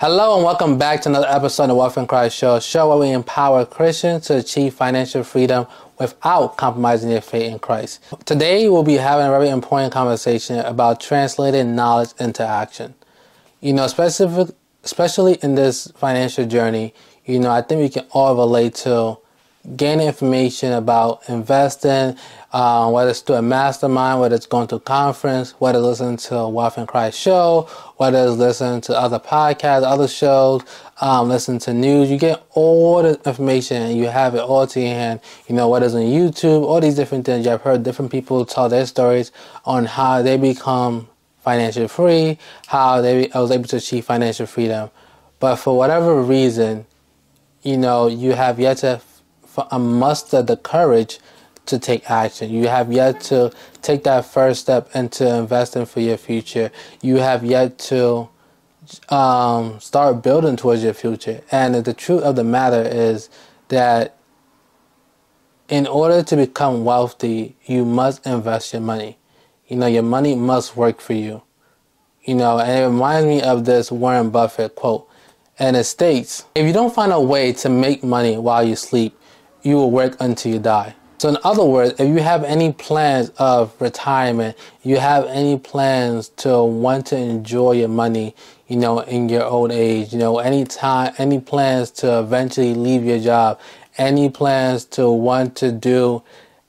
Hello 0.00 0.36
and 0.36 0.44
welcome 0.44 0.78
back 0.78 1.02
to 1.02 1.08
another 1.08 1.26
episode 1.26 1.64
of 1.64 1.68
the 1.70 1.74
Wealth 1.74 1.98
in 1.98 2.06
Christ 2.06 2.36
Show, 2.36 2.60
show 2.60 2.88
where 2.88 2.98
we 2.98 3.12
empower 3.12 3.66
Christians 3.66 4.28
to 4.28 4.36
achieve 4.36 4.74
financial 4.74 5.24
freedom 5.24 5.66
without 5.98 6.56
compromising 6.56 7.10
their 7.10 7.20
faith 7.20 7.50
in 7.52 7.58
Christ. 7.58 8.00
Today 8.24 8.68
we'll 8.68 8.84
be 8.84 8.94
having 8.94 9.26
a 9.26 9.30
very 9.30 9.48
important 9.48 9.92
conversation 9.92 10.60
about 10.60 11.00
translating 11.00 11.74
knowledge 11.74 12.10
into 12.20 12.46
action. 12.46 12.94
You 13.60 13.72
know, 13.72 13.88
specific, 13.88 14.54
especially 14.84 15.34
in 15.42 15.56
this 15.56 15.90
financial 15.96 16.46
journey, 16.46 16.94
you 17.24 17.40
know, 17.40 17.50
I 17.50 17.60
think 17.60 17.80
we 17.80 17.88
can 17.88 18.06
all 18.12 18.36
relate 18.36 18.76
to 18.76 19.18
gain 19.76 20.00
information 20.00 20.72
about 20.72 21.28
investing, 21.28 22.16
uh, 22.52 22.90
whether 22.90 23.10
it's 23.10 23.20
through 23.20 23.36
a 23.36 23.42
mastermind, 23.42 24.20
whether 24.20 24.34
it's 24.34 24.46
going 24.46 24.66
to 24.68 24.76
a 24.76 24.80
conference, 24.80 25.52
whether 25.58 25.78
listening 25.78 26.16
to 26.16 26.48
Wealth 26.48 26.78
in 26.78 26.86
Christ 26.86 27.18
show, 27.18 27.68
whether 27.96 28.18
it's 28.18 28.36
listening 28.36 28.80
to 28.82 28.98
other 28.98 29.18
podcasts, 29.18 29.82
other 29.82 30.08
shows, 30.08 30.62
um, 31.00 31.28
listen 31.28 31.58
to 31.60 31.74
news. 31.74 32.10
You 32.10 32.18
get 32.18 32.42
all 32.50 33.02
the 33.02 33.20
information 33.24 33.82
and 33.82 33.98
you 33.98 34.06
have 34.06 34.34
it 34.34 34.40
all 34.40 34.66
to 34.66 34.80
your 34.80 34.94
hand. 34.94 35.20
You 35.48 35.54
know, 35.54 35.68
whether 35.68 35.86
it's 35.86 35.94
on 35.94 36.02
YouTube, 36.02 36.62
all 36.62 36.80
these 36.80 36.96
different 36.96 37.26
things. 37.26 37.44
You've 37.44 37.60
heard 37.60 37.82
different 37.82 38.10
people 38.10 38.44
tell 38.46 38.68
their 38.68 38.86
stories 38.86 39.32
on 39.64 39.84
how 39.84 40.22
they 40.22 40.36
become 40.36 41.08
financially 41.40 41.88
free, 41.88 42.38
how 42.66 43.00
they 43.00 43.30
I 43.32 43.40
was 43.40 43.50
able 43.50 43.68
to 43.68 43.76
achieve 43.76 44.04
financial 44.04 44.46
freedom. 44.46 44.90
But 45.40 45.56
for 45.56 45.76
whatever 45.76 46.20
reason, 46.22 46.86
you 47.62 47.76
know, 47.76 48.08
you 48.08 48.32
have 48.32 48.58
yet 48.58 48.78
to 48.78 49.00
muster 49.78 50.42
the 50.42 50.56
courage 50.56 51.18
to 51.66 51.78
take 51.78 52.10
action. 52.10 52.50
You 52.50 52.68
have 52.68 52.92
yet 52.92 53.20
to 53.22 53.52
take 53.82 54.04
that 54.04 54.24
first 54.24 54.60
step 54.62 54.88
into 54.94 55.28
investing 55.36 55.86
for 55.86 56.00
your 56.00 56.16
future. 56.16 56.70
You 57.02 57.16
have 57.16 57.44
yet 57.44 57.78
to 57.90 58.28
um, 59.10 59.78
start 59.80 60.22
building 60.22 60.56
towards 60.56 60.82
your 60.82 60.94
future. 60.94 61.42
And 61.50 61.74
the 61.74 61.94
truth 61.94 62.22
of 62.22 62.36
the 62.36 62.44
matter 62.44 62.82
is 62.82 63.28
that 63.68 64.16
in 65.68 65.86
order 65.86 66.22
to 66.22 66.36
become 66.36 66.84
wealthy, 66.84 67.56
you 67.66 67.84
must 67.84 68.26
invest 68.26 68.72
your 68.72 68.82
money. 68.82 69.18
You 69.66 69.76
know, 69.76 69.86
your 69.86 70.02
money 70.02 70.34
must 70.34 70.76
work 70.76 71.00
for 71.00 71.12
you. 71.12 71.42
You 72.22 72.34
know, 72.34 72.58
and 72.58 72.70
it 72.70 72.86
reminds 72.86 73.26
me 73.26 73.42
of 73.42 73.64
this 73.66 73.92
Warren 73.92 74.30
Buffett 74.30 74.74
quote. 74.74 75.08
And 75.58 75.76
it 75.76 75.84
states, 75.84 76.44
if 76.54 76.66
you 76.66 76.72
don't 76.72 76.94
find 76.94 77.12
a 77.12 77.20
way 77.20 77.52
to 77.54 77.68
make 77.68 78.02
money 78.02 78.38
while 78.38 78.62
you 78.62 78.76
sleep, 78.76 79.17
you 79.62 79.76
will 79.76 79.90
work 79.90 80.16
until 80.20 80.52
you 80.52 80.58
die. 80.58 80.94
So, 81.18 81.28
in 81.28 81.38
other 81.42 81.64
words, 81.64 81.98
if 81.98 82.08
you 82.08 82.20
have 82.20 82.44
any 82.44 82.72
plans 82.72 83.30
of 83.38 83.74
retirement, 83.80 84.56
you 84.84 84.98
have 84.98 85.24
any 85.26 85.58
plans 85.58 86.28
to 86.36 86.62
want 86.62 87.06
to 87.06 87.16
enjoy 87.16 87.72
your 87.72 87.88
money, 87.88 88.36
you 88.68 88.76
know, 88.76 89.00
in 89.00 89.28
your 89.28 89.44
old 89.44 89.72
age, 89.72 90.12
you 90.12 90.18
know, 90.20 90.38
any 90.38 90.64
time, 90.64 91.12
any 91.18 91.40
plans 91.40 91.90
to 92.02 92.20
eventually 92.20 92.72
leave 92.72 93.04
your 93.04 93.18
job, 93.18 93.58
any 93.96 94.30
plans 94.30 94.84
to 94.84 95.10
want 95.10 95.56
to 95.56 95.72
do 95.72 96.22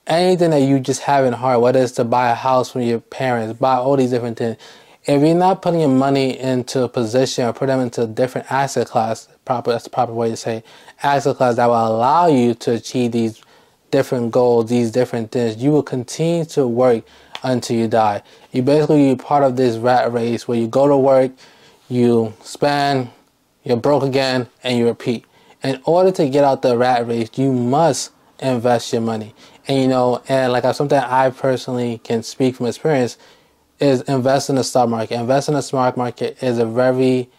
anything 0.08 0.50
that 0.50 0.62
you 0.62 0.80
just 0.80 1.02
have 1.02 1.26
in 1.26 1.34
heart, 1.34 1.62
whether 1.62 1.80
it's 1.80 1.92
to 1.94 2.04
buy 2.04 2.32
a 2.32 2.36
house 2.36 2.72
from 2.72 2.82
your 2.82 3.00
parents, 3.00 3.58
buy 3.60 3.76
all 3.76 3.96
these 3.96 4.10
different 4.10 4.38
things. 4.38 4.58
If 5.06 5.22
you're 5.22 5.36
not 5.36 5.62
putting 5.62 5.80
your 5.80 5.90
money 5.90 6.38
into 6.38 6.84
a 6.84 6.90
position 6.90 7.46
or 7.46 7.54
put 7.54 7.68
them 7.68 7.80
into 7.80 8.04
a 8.04 8.08
different 8.08 8.52
asset 8.52 8.88
class, 8.88 9.28
proper 9.50 9.72
that's 9.72 9.86
the 9.86 9.90
proper 9.90 10.14
way 10.14 10.30
to 10.30 10.38
say 10.38 10.64
asset 11.02 11.36
class 11.36 11.56
that 11.56 11.66
will 11.66 11.88
allow 11.88 12.28
you 12.28 12.54
to 12.54 12.74
achieve 12.74 13.12
these 13.14 13.42
different 13.90 14.32
goals, 14.32 14.70
these 14.70 14.92
different 14.92 15.32
things, 15.32 15.58
you 15.58 15.72
will 15.72 15.82
continue 15.82 16.46
to 16.46 16.68
work 16.68 17.04
until 17.42 17.76
you 17.76 17.88
die. 17.88 18.22
You 18.52 18.62
basically 18.62 19.16
be 19.16 19.20
part 19.20 19.44
of 19.44 19.56
this 19.56 19.78
rat 19.78 20.14
race 20.14 20.48
where 20.48 20.60
you 20.60 20.68
go 20.68 20.88
to 20.88 20.96
work, 20.96 21.32
you 21.90 22.32
spend, 22.44 23.10
you're 23.64 23.76
broke 23.76 24.04
again, 24.04 24.48
and 24.62 24.78
you 24.78 24.86
repeat. 24.86 25.26
In 25.64 25.82
order 25.84 26.12
to 26.12 26.30
get 26.30 26.44
out 26.44 26.62
the 26.62 26.78
rat 26.78 27.08
race, 27.08 27.32
you 27.36 27.52
must 27.52 28.12
invest 28.38 28.94
your 28.94 29.02
money. 29.02 29.34
And 29.68 29.82
you 29.82 29.88
know, 29.88 30.22
and 30.30 30.54
like 30.54 30.64
something 30.76 31.00
I 31.00 31.32
personally 31.32 31.98
can 32.04 32.22
speak 32.22 32.58
from 32.58 32.68
experience 32.68 33.18
is 33.80 34.02
invest 34.02 34.52
in 34.52 34.58
the 34.58 34.64
stock 34.64 34.90
market. 34.90 35.20
Invest 35.20 35.48
in 35.48 35.56
the 35.56 35.62
stock 35.64 35.98
market 35.98 36.38
is 36.44 36.60
a 36.60 36.68
very, 36.68 37.32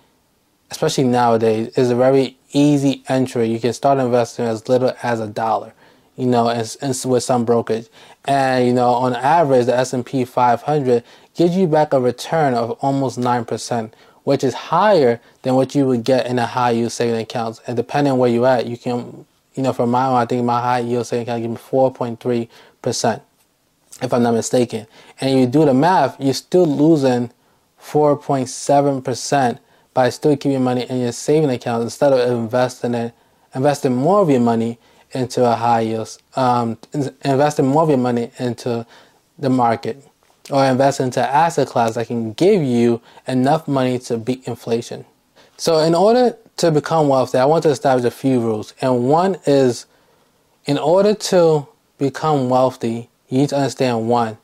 especially 0.70 1.04
nowadays, 1.04 1.69
is 1.76 1.91
a 1.91 1.97
very 1.97 2.36
easy 2.53 3.03
entry. 3.08 3.48
You 3.48 3.60
can 3.60 3.72
start 3.72 3.98
investing 3.98 4.47
as 4.47 4.69
little 4.69 4.92
as 5.03 5.20
a 5.20 5.26
dollar 5.26 5.72
you 6.20 6.26
know, 6.26 6.48
and, 6.50 6.76
and 6.82 6.94
with 7.06 7.22
some 7.22 7.47
brokerage. 7.47 7.88
And, 8.26 8.66
you 8.66 8.75
know, 8.75 8.91
on 8.91 9.14
average, 9.14 9.66
the 9.66 9.76
S&P 9.76 10.26
500 10.26 11.03
gives 11.34 11.56
you 11.56 11.66
back 11.66 11.94
a 11.94 12.00
return 12.00 12.53
of 12.53 12.72
almost 12.82 13.19
9%, 13.19 13.92
which 14.25 14.44
is 14.44 14.53
higher 14.53 15.19
than 15.42 15.54
what 15.54 15.75
you 15.75 15.86
would 15.86 16.04
get 16.04 16.26
in 16.26 16.38
a 16.38 16.44
high 16.44 16.72
yield 16.72 16.92
saving 16.92 17.19
account. 17.19 17.60
And 17.66 17.75
depending 17.75 18.19
where 18.19 18.28
you're 18.28 18.47
at, 18.47 18.66
you 18.66 18.76
can, 18.76 19.25
you 19.54 19.62
know, 19.62 19.72
for 19.72 19.86
my 19.86 20.06
own, 20.06 20.16
I 20.16 20.26
think 20.26 20.44
my 20.44 20.60
high 20.60 20.80
yield 20.80 21.06
saving 21.06 21.22
account 21.22 21.42
give 21.42 21.50
me 21.53 21.56
4.3%, 21.56 23.20
if 24.03 24.12
I'm 24.12 24.22
not 24.22 24.34
mistaken. 24.34 24.86
And 25.22 25.41
you 25.41 25.47
do 25.47 25.64
the 25.64 25.72
math, 25.72 26.20
you're 26.20 26.34
still 26.34 26.66
losing 26.66 27.30
4.7% 27.82 29.59
by 30.00 30.09
still 30.09 30.34
keeping 30.34 30.65
money 30.65 30.87
in 30.88 30.99
your 30.99 31.12
saving 31.12 31.50
account 31.50 31.83
instead 31.83 32.11
of 32.11 32.21
investing 32.31 32.94
it, 32.94 33.12
investing 33.55 33.94
more 33.94 34.22
of 34.22 34.31
your 34.31 34.41
money 34.41 34.78
into 35.12 35.44
a 35.44 35.55
high 35.55 35.83
yield, 35.83 36.16
um, 36.37 36.78
investing 37.22 37.66
more 37.66 37.83
of 37.83 37.91
your 37.91 37.99
money 37.99 38.31
into 38.39 38.87
the 39.39 39.50
market, 39.50 40.03
or 40.50 40.65
invest 40.65 41.00
into 41.00 41.21
an 41.21 41.28
asset 41.28 41.69
class 41.69 41.97
that 41.97 42.06
can 42.06 42.33
give 42.33 42.62
you 42.62 43.03
enough 43.28 43.69
money 43.69 43.99
to 43.99 44.16
beat 44.16 44.49
inflation. 44.49 45.05
So, 45.59 45.81
in 45.81 45.94
order 45.94 46.34
to 46.56 46.71
become 46.71 47.09
wealthy, 47.09 47.37
I 47.37 47.44
want 47.44 47.65
to 47.65 47.69
establish 47.69 48.06
a 48.06 48.10
few 48.10 48.41
rules. 48.41 48.72
And 48.81 49.06
one 49.06 49.37
is 49.44 49.84
in 50.65 50.78
order 50.78 51.12
to 51.12 51.69
become 51.99 52.49
wealthy, 52.49 53.10
you 53.28 53.37
need 53.41 53.50
to 53.50 53.56
understand 53.56 54.09
one. 54.09 54.39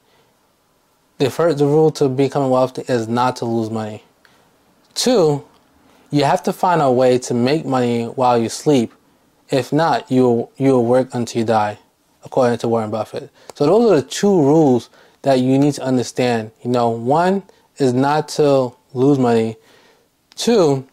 The 1.17 1.31
first 1.31 1.57
the 1.57 1.65
rule 1.65 1.91
to 1.93 2.11
becoming 2.11 2.51
wealthy 2.51 2.83
is 2.89 3.09
not 3.09 3.37
to 3.37 3.47
lose 3.47 3.71
money. 3.71 4.03
Two, 4.97 5.45
you 6.11 6.25
have 6.25 6.43
to 6.43 6.53
find 6.53 6.83
a 6.83 6.91
way 6.91 7.19
to 7.19 7.35
make 7.35 7.65
money 7.65 8.07
while 8.07 8.37
you 8.37 8.49
sleep 8.49 8.93
if 9.51 9.73
not, 9.73 10.11
you'll 10.11 10.51
you'll 10.57 10.85
work 10.85 11.09
until 11.13 11.41
you 11.41 11.47
die, 11.47 11.79
according 12.25 12.59
to 12.59 12.69
Warren 12.69 12.91
Buffett. 12.91 13.31
So 13.55 13.67
those 13.67 13.91
are 13.91 14.01
the 14.01 14.07
two 14.07 14.41
rules 14.41 14.91
that 15.23 15.39
you 15.41 15.59
need 15.59 15.75
to 15.75 15.83
understand. 15.83 16.51
You 16.63 16.71
know, 16.71 16.91
one 16.91 17.45
is 17.79 17.93
not 17.93 18.29
to 18.31 18.73
lose 18.93 19.19
money. 19.19 19.57
Two, 20.35 20.87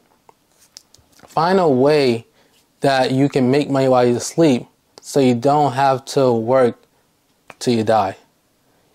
find 1.16 1.60
a 1.60 1.68
way 1.68 2.28
that 2.82 3.12
you 3.12 3.28
can 3.28 3.50
make 3.50 3.70
money 3.70 3.88
while 3.88 4.06
you 4.06 4.20
sleep 4.20 4.68
so 5.02 5.20
you 5.20 5.36
don't 5.36 5.74
have 5.74 6.06
to 6.06 6.32
work 6.32 6.78
till 7.60 7.74
you 7.74 7.84
die. 7.84 8.16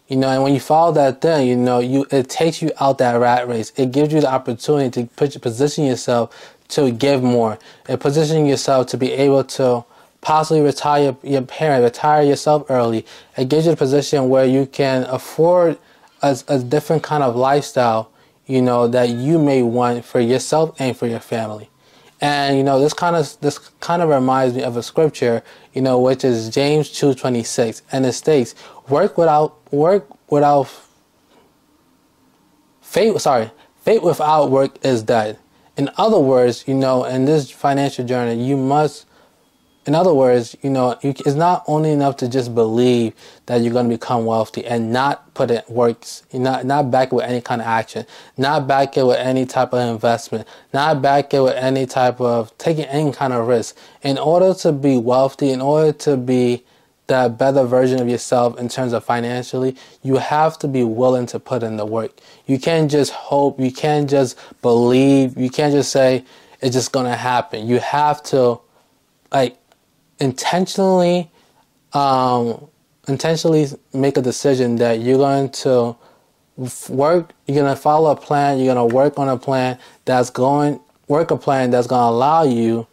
You 0.08 0.16
know, 0.16 0.28
and 0.28 0.42
when 0.42 0.54
you 0.54 0.60
follow 0.60 0.90
that 0.92 1.20
thing, 1.20 1.46
you 1.46 1.56
know, 1.56 1.80
you 1.80 2.06
it 2.10 2.30
takes 2.30 2.62
you 2.62 2.72
out 2.80 2.96
that 2.98 3.12
rat 3.20 3.46
race. 3.46 3.72
It 3.76 3.92
gives 3.92 4.12
you 4.12 4.22
the 4.22 4.32
opportunity 4.32 5.02
to 5.02 5.08
put, 5.14 5.40
position 5.42 5.84
yourself 5.84 6.56
to 6.68 6.90
give 6.90 7.22
more 7.22 7.58
and 7.86 8.00
positioning 8.00 8.46
yourself 8.46 8.86
to 8.88 8.96
be 8.96 9.12
able 9.12 9.44
to 9.44 9.84
possibly 10.20 10.62
retire 10.62 11.14
your 11.22 11.42
parent, 11.42 11.84
retire 11.84 12.22
yourself 12.22 12.64
early. 12.70 13.06
It 13.36 13.48
gives 13.50 13.66
you 13.66 13.72
a 13.72 13.76
position 13.76 14.28
where 14.30 14.46
you 14.46 14.66
can 14.66 15.04
afford 15.04 15.78
a, 16.22 16.38
a 16.48 16.58
different 16.58 17.02
kind 17.02 17.22
of 17.22 17.36
lifestyle, 17.36 18.10
you 18.46 18.62
know, 18.62 18.88
that 18.88 19.10
you 19.10 19.38
may 19.38 19.62
want 19.62 20.04
for 20.04 20.20
yourself 20.20 20.74
and 20.80 20.96
for 20.96 21.06
your 21.06 21.20
family. 21.20 21.68
And 22.20 22.56
you 22.56 22.64
know, 22.64 22.80
this 22.80 22.94
kind 22.94 23.14
of 23.14 23.38
this 23.40 23.58
kind 23.78 24.02
of 24.02 24.08
reminds 24.08 24.56
me 24.56 24.62
of 24.64 24.76
a 24.76 24.82
scripture, 24.82 25.44
you 25.72 25.82
know, 25.82 26.00
which 26.00 26.24
is 26.24 26.48
James 26.48 26.90
two 26.90 27.14
twenty 27.14 27.44
six, 27.44 27.82
and 27.92 28.04
it 28.04 28.12
states, 28.12 28.56
"Work 28.88 29.18
without 29.18 29.56
work 29.72 30.06
without 30.30 30.68
faith. 32.80 33.20
Sorry, 33.20 33.50
faith 33.82 34.02
without 34.02 34.50
work 34.50 34.78
is 34.84 35.02
dead." 35.02 35.38
in 35.78 35.88
other 35.96 36.18
words, 36.18 36.64
you 36.66 36.74
know, 36.74 37.04
in 37.04 37.24
this 37.24 37.50
financial 37.50 38.04
journey, 38.04 38.44
you 38.44 38.56
must, 38.56 39.06
in 39.86 39.94
other 39.94 40.12
words, 40.12 40.56
you 40.60 40.70
know, 40.70 40.98
you, 41.02 41.10
it's 41.10 41.36
not 41.36 41.62
only 41.68 41.92
enough 41.92 42.16
to 42.16 42.28
just 42.28 42.52
believe 42.52 43.14
that 43.46 43.62
you're 43.62 43.72
going 43.72 43.88
to 43.88 43.94
become 43.94 44.26
wealthy 44.26 44.66
and 44.66 44.92
not 44.92 45.32
put 45.34 45.52
it 45.52 45.70
works, 45.70 46.24
not 46.32 46.66
not 46.66 46.90
back 46.90 47.12
it 47.12 47.14
with 47.14 47.24
any 47.24 47.40
kind 47.40 47.60
of 47.60 47.68
action, 47.68 48.04
not 48.36 48.66
back 48.66 48.96
it 48.96 49.04
with 49.04 49.18
any 49.18 49.46
type 49.46 49.72
of 49.72 49.88
investment, 49.88 50.48
not 50.74 51.00
back 51.00 51.32
it 51.32 51.40
with 51.40 51.54
any 51.54 51.86
type 51.86 52.20
of 52.20 52.56
taking 52.58 52.84
any 52.86 53.12
kind 53.12 53.32
of 53.32 53.46
risk. 53.46 53.76
In 54.02 54.18
order 54.18 54.54
to 54.54 54.72
be 54.72 54.98
wealthy, 54.98 55.50
in 55.50 55.60
order 55.60 55.92
to 55.92 56.16
be 56.16 56.64
that 57.08 57.36
better 57.38 57.64
version 57.64 58.00
of 58.00 58.08
yourself 58.08 58.58
in 58.58 58.68
terms 58.68 58.92
of 58.92 59.04
financially, 59.04 59.76
you 60.02 60.16
have 60.16 60.58
to 60.60 60.68
be 60.68 60.84
willing 60.84 61.26
to 61.26 61.40
put 61.40 61.62
in 61.62 61.76
the 61.76 61.84
work. 61.84 62.12
You 62.46 62.58
can't 62.58 62.90
just 62.90 63.12
hope, 63.12 63.58
you 63.58 63.72
can't 63.72 64.08
just 64.08 64.38
believe, 64.62 65.36
you 65.36 65.50
can't 65.50 65.72
just 65.72 65.90
say 65.90 66.24
it's 66.60 66.74
just 66.74 66.92
gonna 66.92 67.16
happen. 67.16 67.66
You 67.66 67.80
have 67.80 68.22
to 68.24 68.60
like 69.32 69.58
intentionally 70.20 71.30
um 71.92 72.68
intentionally 73.06 73.66
make 73.94 74.16
a 74.16 74.22
decision 74.22 74.76
that 74.76 75.00
you're 75.00 75.18
going 75.18 75.48
to 75.50 75.96
work, 76.88 77.32
you're 77.46 77.62
gonna 77.62 77.76
follow 77.76 78.10
a 78.10 78.16
plan, 78.16 78.58
you're 78.58 78.74
gonna 78.74 78.94
work 78.94 79.18
on 79.18 79.28
a 79.28 79.36
plan 79.36 79.78
that's 80.04 80.30
going 80.30 80.80
work 81.08 81.30
a 81.30 81.36
plan 81.36 81.70
that's 81.70 81.86
going 81.86 82.00
to 82.00 82.08
allow 82.08 82.44
you 82.44 82.86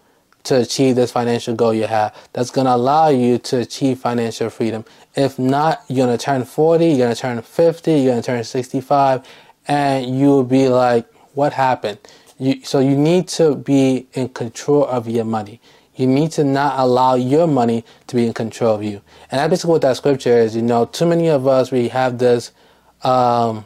to 0.45 0.61
achieve 0.61 0.95
this 0.95 1.11
financial 1.11 1.55
goal 1.55 1.73
you 1.73 1.87
have 1.87 2.15
that's 2.33 2.49
going 2.49 2.65
to 2.65 2.75
allow 2.75 3.09
you 3.09 3.37
to 3.39 3.59
achieve 3.59 3.99
financial 3.99 4.49
freedom. 4.49 4.85
If 5.15 5.37
not, 5.39 5.83
you're 5.87 6.05
going 6.05 6.17
to 6.17 6.23
turn 6.23 6.43
40, 6.43 6.85
you're 6.85 6.97
going 6.97 7.15
to 7.15 7.19
turn 7.19 7.41
50, 7.41 7.91
you're 7.91 8.11
going 8.11 8.21
to 8.21 8.25
turn 8.25 8.43
65, 8.43 9.27
and 9.67 10.19
you'll 10.19 10.43
be 10.43 10.67
like, 10.67 11.11
what 11.33 11.53
happened? 11.53 11.99
You, 12.37 12.63
so 12.63 12.79
you 12.79 12.97
need 12.97 13.27
to 13.29 13.55
be 13.55 14.07
in 14.13 14.29
control 14.29 14.85
of 14.85 15.07
your 15.07 15.25
money. 15.25 15.61
You 15.95 16.07
need 16.07 16.31
to 16.33 16.43
not 16.43 16.77
allow 16.77 17.15
your 17.15 17.47
money 17.47 17.85
to 18.07 18.15
be 18.15 18.27
in 18.27 18.33
control 18.33 18.75
of 18.75 18.83
you. 18.83 19.01
And 19.31 19.39
that's 19.39 19.49
basically 19.49 19.71
what 19.71 19.81
that 19.83 19.95
scripture 19.95 20.37
is. 20.37 20.55
You 20.55 20.61
know, 20.61 20.85
too 20.85 21.05
many 21.05 21.29
of 21.29 21.47
us, 21.47 21.71
we 21.71 21.87
have 21.87 22.17
this 22.17 22.51
um, 23.03 23.65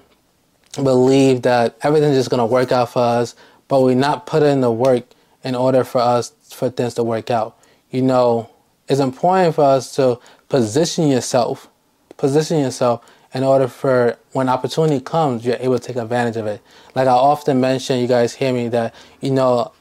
belief 0.76 1.42
that 1.42 1.78
everything's 1.82 2.16
just 2.16 2.30
going 2.30 2.40
to 2.40 2.46
work 2.46 2.72
out 2.72 2.90
for 2.92 3.02
us, 3.02 3.36
but 3.68 3.82
we're 3.82 3.96
not 3.96 4.28
putting 4.28 4.50
in 4.52 4.62
the 4.62 4.72
work 4.72 5.06
in 5.44 5.56
order 5.56 5.84
for 5.84 6.00
us 6.02 6.34
for 6.54 6.70
things 6.70 6.94
to 6.96 7.04
work 7.04 7.30
out. 7.32 7.58
You 7.92 8.02
know, 8.02 8.50
it's 8.88 9.00
important 9.00 9.56
for 9.56 9.64
us 9.64 9.96
to 9.96 10.20
position 10.48 11.08
yourself, 11.08 11.70
position 12.18 12.60
yourself 12.60 13.04
in 13.34 13.44
order 13.44 13.68
for 13.68 14.18
when 14.32 14.50
opportunity 14.50 15.00
comes, 15.00 15.46
you're 15.46 15.58
able 15.60 15.78
to 15.78 15.88
take 15.88 15.96
advantage 15.96 16.38
of 16.38 16.48
it. 16.48 16.62
Like 16.96 17.08
I 17.08 17.12
often 17.12 17.62
mention, 17.62 18.00
you 18.00 18.08
guys 18.08 18.34
hear 18.34 18.54
me 18.54 18.70
that, 18.70 18.94
you 19.22 19.32
know, 19.32 19.72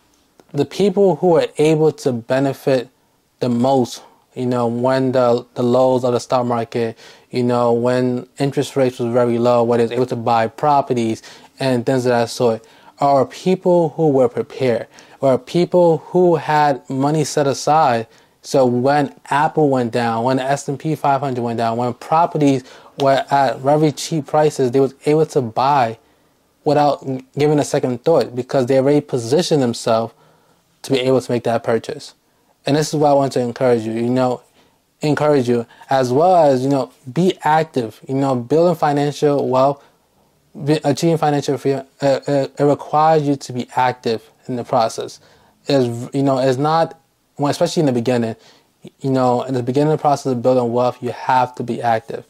the 0.53 0.65
people 0.65 1.17
who 1.17 1.37
are 1.37 1.47
able 1.57 1.93
to 1.93 2.13
benefit 2.13 2.89
the 3.41 3.49
most, 3.49 4.03
you 4.35 4.47
know, 4.47 4.67
when 4.67 5.13
the, 5.13 5.47
the 5.55 5.63
lows 5.63 6.05
of 6.05 6.13
the 6.13 6.21
stock 6.21 6.47
market, 6.47 6.99
you 7.31 7.43
know, 7.43 7.73
when 7.73 8.29
interest 8.39 8.77
rates 8.77 8.99
was 8.99 9.13
very 9.13 9.39
low, 9.39 9.63
when 9.63 9.81
it's 9.81 9.93
able 9.93 10.07
to 10.07 10.17
buy 10.17 10.47
properties 10.47 11.23
and 11.59 11.85
things 11.87 12.07
of 12.07 12.11
that 12.11 12.31
sort, 12.31 12.65
are 13.01 13.25
people 13.27 13.91
who 13.91 14.09
were 14.09 14.29
prepared 14.29 14.87
or 15.21 15.39
people 15.39 15.99
who 15.99 16.37
had 16.37 16.89
money 16.89 17.25
set 17.25 17.47
aside. 17.47 18.07
So 18.43 18.65
when 18.67 19.15
Apple 19.31 19.69
went 19.69 19.93
down, 19.93 20.25
when 20.25 20.39
the 20.39 20.45
S&P 20.45 20.95
500 20.95 21.41
went 21.43 21.59
down, 21.59 21.77
when 21.77 21.95
properties 21.95 22.65
were 23.01 23.25
at 23.31 23.59
very 23.61 23.93
cheap 23.93 24.27
prices, 24.27 24.71
they 24.71 24.81
was 24.81 24.95
able 25.07 25.27
to 25.27 25.41
buy 25.41 25.99
without 26.65 27.05
giving 27.37 27.59
a 27.59 27.65
second 27.65 28.05
thought 28.05 28.35
because 28.35 28.67
they 28.67 28.79
already 28.79 29.01
positioned 29.01 29.63
themselves 29.63 30.15
to 30.83 30.93
be 30.93 30.99
able 31.01 31.21
to 31.21 31.33
make 31.33 31.45
that 31.45 31.65
purchase. 31.65 32.15
And 32.67 32.77
this 32.77 32.89
is 32.89 32.95
why 32.95 33.11
I 33.11 33.15
want 33.15 33.33
to 33.33 33.41
encourage 33.41 33.83
you. 33.83 33.93
You 33.93 34.11
know, 34.11 34.43
encourage 35.01 35.49
you 35.49 35.67
as 35.91 36.13
well 36.13 36.37
as 36.37 36.63
you 36.63 36.69
know 36.69 36.93
be 37.11 37.39
active. 37.43 38.01
You 38.09 38.15
know, 38.15 38.35
building 38.35 38.75
financial 38.75 39.49
wealth, 39.49 39.83
achieving 40.85 41.19
financial 41.19 41.59
freedom. 41.59 41.87
Uh, 42.01 42.21
uh, 42.27 42.49
it 42.59 42.65
requires 42.65 43.27
you 43.27 43.37
to 43.37 43.53
be 43.53 43.69
active 43.77 44.31
in 44.47 44.57
the 44.57 44.65
process. 44.65 45.21
Is 45.67 46.09
you 46.15 46.23
know, 46.23 46.39
it's 46.39 46.59
not 46.59 47.01
well, 47.37 47.51
especially 47.51 47.81
in 47.81 47.87
the 47.87 47.93
beginning. 47.93 48.37
You 49.01 49.11
know, 49.11 49.43
in 49.43 49.55
the 49.55 49.63
beginning 49.63 49.93
of 49.93 49.99
the 49.99 50.03
process 50.03 50.33
of 50.33 50.43
building 50.43 50.73
wealth, 50.73 51.03
you 51.03 51.11
have 51.11 51.55
to 51.57 51.63
be 51.63 51.83
active. 51.83 52.25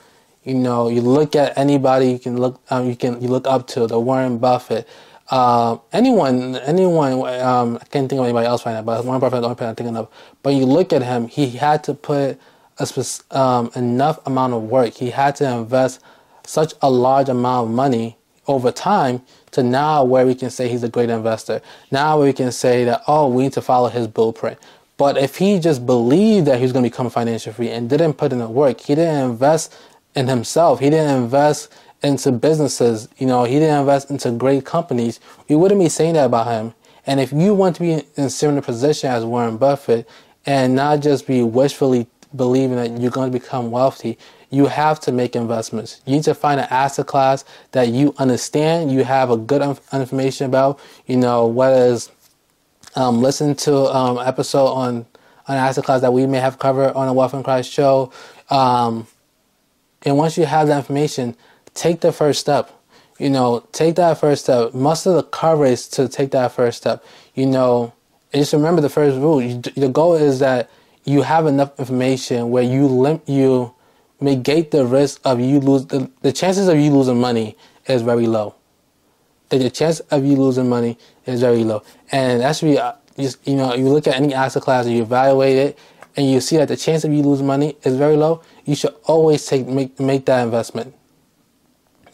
You 0.44 0.54
know, 0.54 0.88
you 0.88 1.00
look 1.02 1.36
at 1.36 1.56
anybody 1.58 2.10
you 2.10 2.18
can 2.18 2.38
look, 2.38 2.60
um, 2.70 2.88
you 2.88 2.96
can 2.96 3.20
you 3.20 3.28
look 3.28 3.46
up 3.46 3.66
to 3.68 3.86
the 3.86 4.00
Warren 4.00 4.38
Buffett, 4.38 4.88
uh, 5.30 5.76
anyone, 5.92 6.56
anyone. 6.56 7.12
Um, 7.40 7.76
I 7.76 7.84
can't 7.86 8.08
think 8.08 8.18
of 8.18 8.24
anybody 8.24 8.46
else 8.46 8.64
right 8.64 8.72
now, 8.72 8.82
but 8.82 9.04
Warren 9.04 9.20
Buffett 9.20 9.40
the 9.40 9.46
only 9.46 9.56
person 9.56 9.68
I'm 9.70 9.76
thinking 9.76 9.96
of. 9.96 10.08
But 10.42 10.54
you 10.54 10.64
look 10.66 10.92
at 10.92 11.02
him; 11.02 11.28
he 11.28 11.50
had 11.50 11.84
to 11.84 11.94
put 11.94 12.38
a 12.78 13.38
um, 13.38 13.70
enough 13.76 14.26
amount 14.26 14.54
of 14.54 14.62
work. 14.64 14.94
He 14.94 15.10
had 15.10 15.36
to 15.36 15.50
invest 15.50 16.00
such 16.44 16.74
a 16.80 16.90
large 16.90 17.28
amount 17.28 17.68
of 17.68 17.74
money 17.74 18.17
over 18.48 18.72
time 18.72 19.22
to 19.52 19.62
now 19.62 20.02
where 20.02 20.26
we 20.26 20.34
can 20.34 20.50
say 20.50 20.68
he's 20.68 20.82
a 20.82 20.88
great 20.88 21.10
investor. 21.10 21.60
Now 21.90 22.20
we 22.22 22.32
can 22.32 22.50
say 22.50 22.84
that, 22.84 23.02
oh, 23.06 23.28
we 23.28 23.44
need 23.44 23.52
to 23.52 23.62
follow 23.62 23.88
his 23.88 24.08
blueprint. 24.08 24.58
But 24.96 25.16
if 25.16 25.36
he 25.36 25.60
just 25.60 25.86
believed 25.86 26.46
that 26.46 26.56
he 26.56 26.62
was 26.62 26.72
going 26.72 26.84
to 26.84 26.90
become 26.90 27.08
financial 27.08 27.52
free 27.52 27.70
and 27.70 27.88
didn't 27.88 28.14
put 28.14 28.32
in 28.32 28.38
the 28.38 28.48
work, 28.48 28.80
he 28.80 28.94
didn't 28.96 29.30
invest 29.30 29.76
in 30.16 30.26
himself, 30.26 30.80
he 30.80 30.90
didn't 30.90 31.22
invest 31.22 31.72
into 32.02 32.32
businesses, 32.32 33.08
you 33.18 33.26
know, 33.26 33.44
he 33.44 33.58
didn't 33.58 33.78
invest 33.78 34.10
into 34.10 34.30
great 34.32 34.64
companies, 34.64 35.20
we 35.48 35.54
wouldn't 35.54 35.80
be 35.80 35.88
saying 35.88 36.14
that 36.14 36.26
about 36.26 36.48
him. 36.48 36.74
And 37.06 37.20
if 37.20 37.32
you 37.32 37.54
want 37.54 37.76
to 37.76 37.82
be 37.82 37.92
in 37.92 38.04
a 38.16 38.30
similar 38.30 38.60
position 38.60 39.10
as 39.10 39.24
Warren 39.24 39.56
Buffett 39.56 40.08
and 40.46 40.74
not 40.74 41.00
just 41.00 41.26
be 41.26 41.42
wishfully 41.42 42.06
believing 42.34 42.76
that 42.76 43.00
you're 43.00 43.10
going 43.10 43.30
to 43.32 43.38
become 43.38 43.70
wealthy, 43.70 44.18
you 44.50 44.66
have 44.66 44.98
to 45.00 45.12
make 45.12 45.36
investments. 45.36 46.00
You 46.06 46.16
need 46.16 46.24
to 46.24 46.34
find 46.34 46.60
an 46.60 46.66
asset 46.70 47.06
class 47.06 47.44
that 47.72 47.88
you 47.88 48.14
understand, 48.18 48.90
you 48.90 49.04
have 49.04 49.30
a 49.30 49.36
good 49.36 49.62
information 49.92 50.46
about. 50.46 50.80
You 51.06 51.16
know, 51.16 51.46
whether 51.46 51.92
it's 51.92 52.10
um, 52.94 53.22
listen 53.22 53.54
to 53.56 53.76
um, 53.94 54.18
episode 54.18 54.66
on 54.66 55.06
an 55.46 55.56
asset 55.56 55.84
class 55.84 56.00
that 56.00 56.12
we 56.12 56.26
may 56.26 56.38
have 56.38 56.58
covered 56.58 56.92
on 56.94 57.06
the 57.06 57.12
Wealth 57.12 57.34
in 57.34 57.42
Christ 57.42 57.70
show. 57.70 58.12
Um, 58.50 59.06
and 60.02 60.16
once 60.16 60.38
you 60.38 60.46
have 60.46 60.68
that 60.68 60.78
information, 60.78 61.36
take 61.74 62.00
the 62.00 62.12
first 62.12 62.40
step. 62.40 62.70
You 63.18 63.30
know, 63.30 63.66
take 63.72 63.96
that 63.96 64.18
first 64.18 64.44
step. 64.44 64.74
Muster 64.74 65.12
the 65.12 65.22
courage 65.24 65.88
to 65.90 66.08
take 66.08 66.30
that 66.30 66.52
first 66.52 66.78
step. 66.78 67.04
You 67.34 67.46
know, 67.46 67.92
just 68.32 68.52
remember 68.52 68.80
the 68.80 68.88
first 68.88 69.16
rule. 69.16 69.42
You, 69.42 69.60
the 69.60 69.88
goal 69.88 70.14
is 70.14 70.38
that 70.38 70.70
you 71.04 71.22
have 71.22 71.46
enough 71.46 71.78
information 71.78 72.50
where 72.50 72.62
you 72.62 72.86
limp 72.86 73.28
you 73.28 73.74
negate 74.20 74.70
the 74.70 74.84
risk 74.84 75.20
of 75.24 75.40
you 75.40 75.60
lose 75.60 75.86
the, 75.86 76.10
the 76.22 76.32
chances 76.32 76.68
of 76.68 76.78
you 76.78 76.90
losing 76.90 77.20
money 77.20 77.56
is 77.86 78.02
very 78.02 78.26
low. 78.26 78.54
The, 79.48 79.58
the 79.58 79.70
chance 79.70 80.00
of 80.00 80.24
you 80.24 80.36
losing 80.36 80.68
money 80.68 80.98
is 81.26 81.40
very 81.40 81.64
low, 81.64 81.82
and 82.12 82.40
that's 82.40 82.62
really 82.62 82.78
uh, 82.78 82.94
just 83.18 83.46
you 83.46 83.56
know 83.56 83.74
you 83.74 83.88
look 83.88 84.06
at 84.06 84.16
any 84.16 84.34
asset 84.34 84.62
class 84.62 84.86
and 84.86 84.94
you 84.94 85.02
evaluate 85.02 85.56
it, 85.56 85.78
and 86.16 86.30
you 86.30 86.40
see 86.40 86.56
that 86.56 86.68
the 86.68 86.76
chance 86.76 87.04
of 87.04 87.12
you 87.12 87.22
losing 87.22 87.46
money 87.46 87.76
is 87.84 87.96
very 87.96 88.16
low. 88.16 88.42
You 88.64 88.74
should 88.74 88.94
always 89.04 89.46
take 89.46 89.66
make 89.66 89.98
make 90.00 90.26
that 90.26 90.42
investment. 90.42 90.94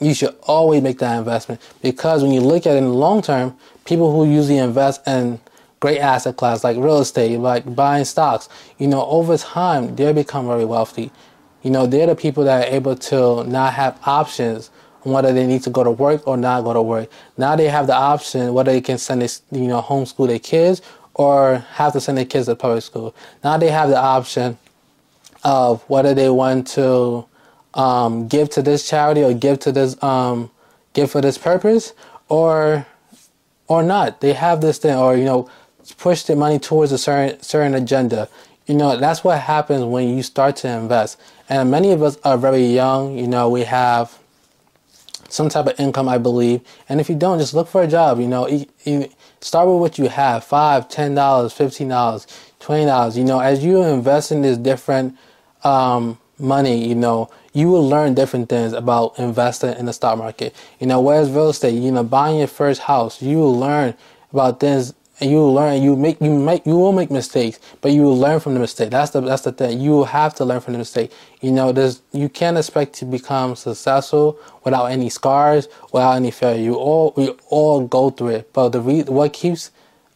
You 0.00 0.12
should 0.12 0.36
always 0.42 0.82
make 0.82 0.98
that 0.98 1.18
investment 1.18 1.60
because 1.80 2.22
when 2.22 2.32
you 2.32 2.40
look 2.40 2.66
at 2.66 2.74
it 2.74 2.78
in 2.78 2.84
the 2.84 2.90
long 2.90 3.22
term, 3.22 3.56
people 3.84 4.12
who 4.12 4.30
usually 4.30 4.58
invest 4.58 5.06
in 5.06 5.40
great 5.80 5.98
asset 5.98 6.36
class 6.36 6.64
like 6.64 6.76
real 6.76 6.98
estate, 6.98 7.38
like 7.38 7.74
buying 7.74 8.04
stocks, 8.04 8.48
you 8.78 8.86
know, 8.86 9.04
over 9.06 9.36
time 9.38 9.94
they 9.96 10.12
become 10.12 10.46
very 10.46 10.64
wealthy 10.64 11.10
you 11.64 11.70
know, 11.70 11.86
they're 11.86 12.06
the 12.06 12.14
people 12.14 12.44
that 12.44 12.68
are 12.68 12.72
able 12.72 12.94
to 12.94 13.42
not 13.44 13.72
have 13.74 13.98
options 14.04 14.70
on 15.04 15.12
whether 15.12 15.32
they 15.32 15.46
need 15.46 15.62
to 15.64 15.70
go 15.70 15.82
to 15.82 15.90
work 15.90 16.26
or 16.28 16.36
not 16.36 16.62
go 16.62 16.72
to 16.72 16.82
work. 16.82 17.10
Now 17.36 17.56
they 17.56 17.68
have 17.68 17.86
the 17.86 17.94
option 17.94 18.54
whether 18.54 18.70
they 18.70 18.80
can 18.80 18.98
send 18.98 19.22
this, 19.22 19.42
you 19.50 19.66
know, 19.66 19.82
homeschool 19.82 20.28
their 20.28 20.38
kids 20.38 20.82
or 21.14 21.56
have 21.72 21.92
to 21.94 22.00
send 22.00 22.18
their 22.18 22.24
kids 22.24 22.46
to 22.46 22.54
public 22.54 22.82
school. 22.84 23.14
Now 23.42 23.56
they 23.56 23.70
have 23.70 23.88
the 23.88 23.98
option 23.98 24.58
of 25.42 25.82
whether 25.88 26.14
they 26.14 26.28
want 26.30 26.66
to 26.68 27.26
um, 27.74 28.28
give 28.28 28.50
to 28.50 28.62
this 28.62 28.88
charity 28.88 29.22
or 29.22 29.34
give 29.34 29.58
to 29.60 29.72
this 29.72 30.00
um, 30.02 30.50
give 30.92 31.10
for 31.10 31.20
this 31.20 31.38
purpose 31.38 31.92
or 32.28 32.86
or 33.68 33.82
not. 33.82 34.20
They 34.20 34.32
have 34.32 34.60
this 34.60 34.78
thing 34.78 34.96
or 34.96 35.16
you 35.16 35.24
know 35.24 35.48
push 35.98 36.22
their 36.22 36.36
money 36.36 36.58
towards 36.58 36.92
a 36.92 36.98
certain 36.98 37.40
certain 37.42 37.74
agenda. 37.74 38.28
You 38.66 38.74
know 38.74 38.96
that's 38.96 39.22
what 39.22 39.40
happens 39.40 39.84
when 39.84 40.16
you 40.16 40.22
start 40.22 40.56
to 40.56 40.68
invest. 40.68 41.20
And 41.48 41.70
many 41.70 41.92
of 41.92 42.02
us 42.02 42.16
are 42.24 42.38
very 42.38 42.64
young. 42.64 43.18
You 43.18 43.26
know, 43.26 43.48
we 43.48 43.62
have 43.62 44.18
some 45.28 45.48
type 45.48 45.66
of 45.66 45.78
income, 45.78 46.08
I 46.08 46.18
believe. 46.18 46.60
And 46.88 47.00
if 47.00 47.08
you 47.08 47.16
don't, 47.16 47.38
just 47.38 47.54
look 47.54 47.68
for 47.68 47.82
a 47.82 47.86
job. 47.86 48.20
You 48.20 48.28
know, 48.28 48.46
you, 48.48 49.10
start 49.40 49.68
with 49.68 49.80
what 49.80 49.98
you 49.98 50.08
have: 50.08 50.44
five, 50.44 50.88
ten 50.88 51.14
dollars, 51.14 51.52
fifteen 51.52 51.88
dollars, 51.88 52.26
twenty 52.60 52.86
dollars. 52.86 53.18
You 53.18 53.24
know, 53.24 53.40
as 53.40 53.64
you 53.64 53.82
invest 53.82 54.32
in 54.32 54.42
this 54.42 54.56
different 54.56 55.16
um, 55.62 56.18
money, 56.38 56.86
you 56.86 56.94
know, 56.94 57.30
you 57.52 57.68
will 57.68 57.86
learn 57.86 58.14
different 58.14 58.48
things 58.48 58.72
about 58.72 59.18
investing 59.18 59.74
in 59.74 59.86
the 59.86 59.92
stock 59.92 60.18
market. 60.18 60.54
You 60.80 60.86
know, 60.86 61.00
whereas 61.00 61.30
real 61.30 61.50
estate, 61.50 61.74
you 61.74 61.92
know, 61.92 62.04
buying 62.04 62.38
your 62.38 62.48
first 62.48 62.82
house, 62.82 63.20
you 63.20 63.38
will 63.38 63.58
learn 63.58 63.94
about 64.32 64.60
things 64.60 64.94
and 65.24 65.32
you 65.32 65.38
will 65.38 65.54
learn. 65.54 65.82
You 65.82 65.96
make 65.96 66.20
you 66.20 66.38
make 66.38 66.66
you 66.66 66.76
will 66.76 66.92
make 66.92 67.10
mistakes, 67.10 67.58
but 67.80 67.92
you 67.92 68.02
will 68.02 68.18
learn 68.18 68.40
from 68.40 68.52
the 68.52 68.60
mistake. 68.60 68.90
That's 68.90 69.12
the 69.12 69.22
that's 69.22 69.42
the 69.42 69.52
thing. 69.52 69.80
You 69.80 69.92
will 69.92 70.04
have 70.04 70.34
to 70.34 70.44
learn 70.44 70.60
from 70.60 70.74
the 70.74 70.78
mistake. 70.78 71.12
You 71.40 71.50
know, 71.50 71.72
there's 71.72 72.02
you 72.12 72.28
can't 72.28 72.58
expect 72.58 72.92
to 72.96 73.06
become 73.06 73.56
successful 73.56 74.38
without 74.64 74.86
any 74.86 75.08
scars, 75.08 75.66
without 75.94 76.16
any 76.16 76.30
failure. 76.30 76.62
You 76.62 76.74
all 76.74 77.14
we 77.16 77.30
all 77.48 77.86
go 77.86 78.10
through 78.10 78.28
it. 78.28 78.52
But 78.52 78.70
the 78.70 78.82
re, 78.82 79.02
what 79.04 79.32
keeps 79.32 79.70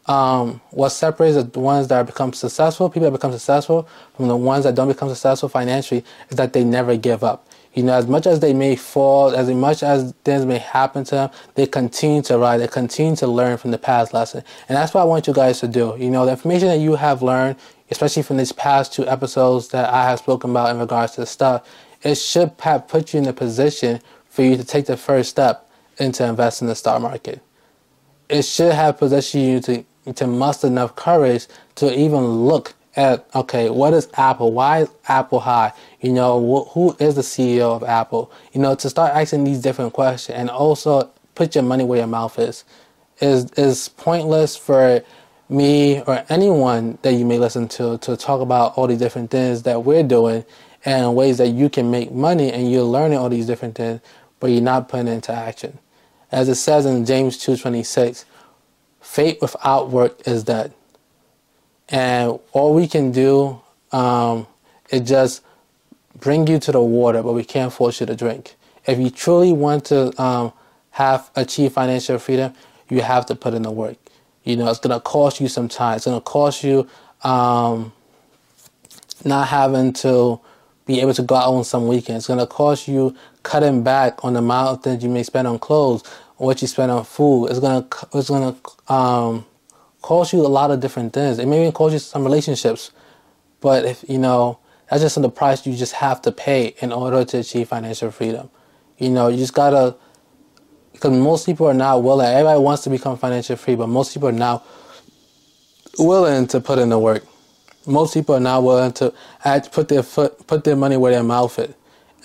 um, 0.05 0.61
what 0.69 0.89
separates 0.89 1.43
the 1.43 1.59
ones 1.59 1.87
that 1.87 2.05
become 2.05 2.33
successful, 2.33 2.87
people 2.89 3.09
that 3.09 3.17
become 3.17 3.31
successful, 3.31 3.89
from 4.15 4.27
the 4.27 4.37
ones 4.37 4.63
that 4.65 4.75
don't 4.75 4.89
become 4.89 5.09
successful 5.09 5.49
financially, 5.49 6.05
is 6.29 6.37
that 6.37 6.53
they 6.53 6.63
never 6.63 6.97
give 6.97 7.23
up. 7.23 7.48
You 7.73 7.83
know, 7.83 7.93
as 7.93 8.07
much 8.07 8.25
as 8.25 8.39
they 8.39 8.53
may 8.53 8.75
fall, 8.75 9.35
as 9.35 9.49
much 9.49 9.83
as 9.83 10.13
things 10.23 10.45
may 10.45 10.57
happen 10.57 11.03
to 11.05 11.11
them, 11.11 11.29
they 11.55 11.67
continue 11.67 12.21
to 12.23 12.37
rise. 12.37 12.59
They 12.59 12.67
continue 12.67 13.15
to 13.17 13.27
learn 13.27 13.57
from 13.57 13.71
the 13.71 13.77
past 13.77 14.13
lesson. 14.13 14.43
And 14.67 14.75
that's 14.75 14.93
what 14.93 15.01
I 15.01 15.03
want 15.05 15.27
you 15.27 15.33
guys 15.33 15.59
to 15.59 15.67
do. 15.67 15.95
You 15.97 16.09
know, 16.09 16.25
the 16.25 16.31
information 16.31 16.67
that 16.69 16.79
you 16.79 16.95
have 16.95 17.21
learned, 17.21 17.57
especially 17.91 18.23
from 18.23 18.37
these 18.37 18.51
past 18.51 18.93
two 18.93 19.07
episodes 19.07 19.69
that 19.69 19.93
I 19.93 20.03
have 20.09 20.19
spoken 20.19 20.49
about 20.49 20.71
in 20.71 20.79
regards 20.79 21.13
to 21.13 21.21
the 21.21 21.27
stuff, 21.27 21.67
it 22.01 22.15
should 22.15 22.51
have 22.59 22.87
put 22.87 23.13
you 23.13 23.19
in 23.19 23.27
a 23.27 23.33
position 23.33 24.01
for 24.29 24.41
you 24.41 24.57
to 24.57 24.63
take 24.63 24.85
the 24.85 24.97
first 24.97 25.29
step 25.29 25.69
into 25.97 26.25
investing 26.25 26.65
in 26.65 26.69
the 26.69 26.75
stock 26.75 27.01
market. 27.01 27.41
It 28.29 28.43
should 28.45 28.73
have 28.73 28.97
positioned 28.97 29.43
you 29.43 29.59
to 29.61 29.85
to 30.13 30.25
muster 30.25 30.67
enough 30.67 30.95
courage 30.95 31.45
to 31.75 31.93
even 31.93 32.23
look 32.23 32.73
at 32.95 33.27
okay, 33.35 33.69
what 33.69 33.93
is 33.93 34.07
Apple? 34.15 34.51
Why 34.51 34.81
is 34.81 34.89
Apple 35.07 35.39
high? 35.39 35.73
You 36.01 36.13
know, 36.13 36.39
wh- 36.39 36.73
who 36.73 36.95
is 36.99 37.15
the 37.15 37.21
CEO 37.23 37.75
of 37.75 37.83
Apple? 37.83 38.31
You 38.53 38.61
know, 38.61 38.75
to 38.75 38.89
start 38.89 39.15
asking 39.15 39.45
these 39.45 39.61
different 39.61 39.93
questions 39.93 40.37
and 40.37 40.49
also 40.49 41.11
put 41.35 41.55
your 41.55 41.63
money 41.63 41.83
where 41.85 41.99
your 41.99 42.07
mouth 42.07 42.39
is. 42.39 42.65
Is 43.21 43.51
is 43.53 43.89
pointless 43.89 44.57
for 44.57 45.03
me 45.49 46.01
or 46.03 46.25
anyone 46.29 46.99
that 47.03 47.13
you 47.13 47.25
may 47.25 47.39
listen 47.39 47.67
to 47.69 47.97
to 47.99 48.17
talk 48.17 48.41
about 48.41 48.77
all 48.77 48.87
these 48.87 48.99
different 48.99 49.31
things 49.31 49.63
that 49.63 49.83
we're 49.85 50.03
doing 50.03 50.45
and 50.85 51.15
ways 51.15 51.39
that 51.39 51.49
you 51.49 51.69
can 51.69 51.91
make 51.91 52.11
money 52.11 52.51
and 52.51 52.71
you're 52.71 52.83
learning 52.83 53.17
all 53.19 53.29
these 53.29 53.47
different 53.47 53.75
things, 53.75 54.01
but 54.39 54.47
you're 54.49 54.61
not 54.61 54.89
putting 54.89 55.07
it 55.09 55.13
into 55.13 55.33
action. 55.33 55.79
As 56.31 56.49
it 56.49 56.55
says 56.55 56.85
in 56.85 57.05
James 57.05 57.37
2.26, 57.39 58.25
faith 59.01 59.41
without 59.41 59.89
work 59.91 60.27
is 60.27 60.43
dead. 60.43 60.73
And 61.89 62.39
all 62.53 62.75
we 62.75 62.87
can 62.87 63.11
do 63.11 63.61
um, 63.91 64.47
is 64.91 65.01
just 65.09 65.43
bring 66.19 66.47
you 66.47 66.59
to 66.59 66.71
the 66.71 66.81
water, 66.81 67.23
but 67.23 67.33
we 67.33 67.43
can't 67.43 67.71
force 67.71 67.99
you 67.99 68.05
to 68.05 68.15
drink. 68.15 68.55
If 68.85 68.99
you 68.99 69.09
truly 69.09 69.53
want 69.53 69.85
to 69.85 70.19
um, 70.21 70.53
have 70.91 71.29
achieve 71.35 71.73
financial 71.73 72.19
freedom, 72.19 72.53
you 72.89 73.01
have 73.01 73.25
to 73.27 73.35
put 73.35 73.53
in 73.53 73.63
the 73.63 73.71
work. 73.71 73.97
You 74.43 74.55
know, 74.55 74.69
it's 74.69 74.79
gonna 74.79 74.99
cost 74.99 75.39
you 75.39 75.47
some 75.47 75.67
time. 75.67 75.97
It's 75.97 76.05
gonna 76.05 76.21
cost 76.21 76.63
you 76.63 76.87
um, 77.23 77.93
not 79.23 79.47
having 79.47 79.93
to 79.93 80.39
be 80.85 81.01
able 81.01 81.13
to 81.13 81.21
go 81.21 81.35
out 81.35 81.53
on 81.53 81.63
some 81.63 81.87
weekends. 81.87 82.23
It's 82.23 82.27
gonna 82.27 82.47
cost 82.47 82.87
you 82.87 83.15
cutting 83.43 83.83
back 83.83 84.23
on 84.25 84.33
the 84.33 84.39
amount 84.39 84.69
of 84.69 84.83
things 84.83 85.03
you 85.03 85.09
may 85.09 85.23
spend 85.23 85.47
on 85.47 85.59
clothes 85.59 86.03
what 86.39 86.61
you 86.61 86.67
spend 86.67 86.89
on 86.89 87.03
food. 87.03 87.47
It's 87.47 87.59
gonna 87.59 87.85
it's 88.13 88.29
gonna 88.29 88.55
um, 88.87 89.45
cost 90.01 90.33
you 90.33 90.39
a 90.39 90.47
lot 90.47 90.71
of 90.71 90.79
different 90.79 91.13
things. 91.13 91.37
It 91.37 91.47
may 91.47 91.61
even 91.61 91.73
cost 91.73 91.93
you 91.93 91.99
some 91.99 92.23
relationships, 92.23 92.91
but 93.59 93.85
if 93.85 94.05
you 94.07 94.17
know 94.17 94.57
that's 94.89 95.01
just 95.01 95.21
the 95.21 95.29
price 95.29 95.65
you 95.65 95.75
just 95.75 95.93
have 95.93 96.21
to 96.23 96.31
pay 96.31 96.75
in 96.79 96.91
order 96.91 97.23
to 97.23 97.39
achieve 97.39 97.67
financial 97.67 98.11
freedom. 98.11 98.49
You 98.97 99.09
know, 99.09 99.27
you 99.27 99.37
just 99.37 99.53
gotta 99.53 99.95
because 100.93 101.17
most 101.17 101.45
people 101.45 101.65
are 101.67 101.73
not 101.73 102.03
willing. 102.03 102.27
Everybody 102.27 102.59
wants 102.59 102.83
to 102.83 102.89
become 102.89 103.17
financially 103.17 103.55
free, 103.55 103.75
but 103.75 103.87
most 103.87 104.13
people 104.13 104.27
are 104.29 104.33
not 104.33 104.65
willing 105.97 106.45
to 106.47 106.59
put 106.59 106.77
in 106.77 106.89
the 106.89 106.99
work. 106.99 107.23
Most 107.85 108.13
people 108.13 108.35
are 108.35 108.41
not 108.41 108.63
willing 108.63 108.91
to 108.93 109.13
put 109.71 109.87
their 109.87 110.03
foot, 110.03 110.45
put 110.45 110.65
their 110.65 110.75
money 110.75 110.97
where 110.97 111.13
their 111.13 111.23
mouth 111.23 111.57
is. 111.57 111.73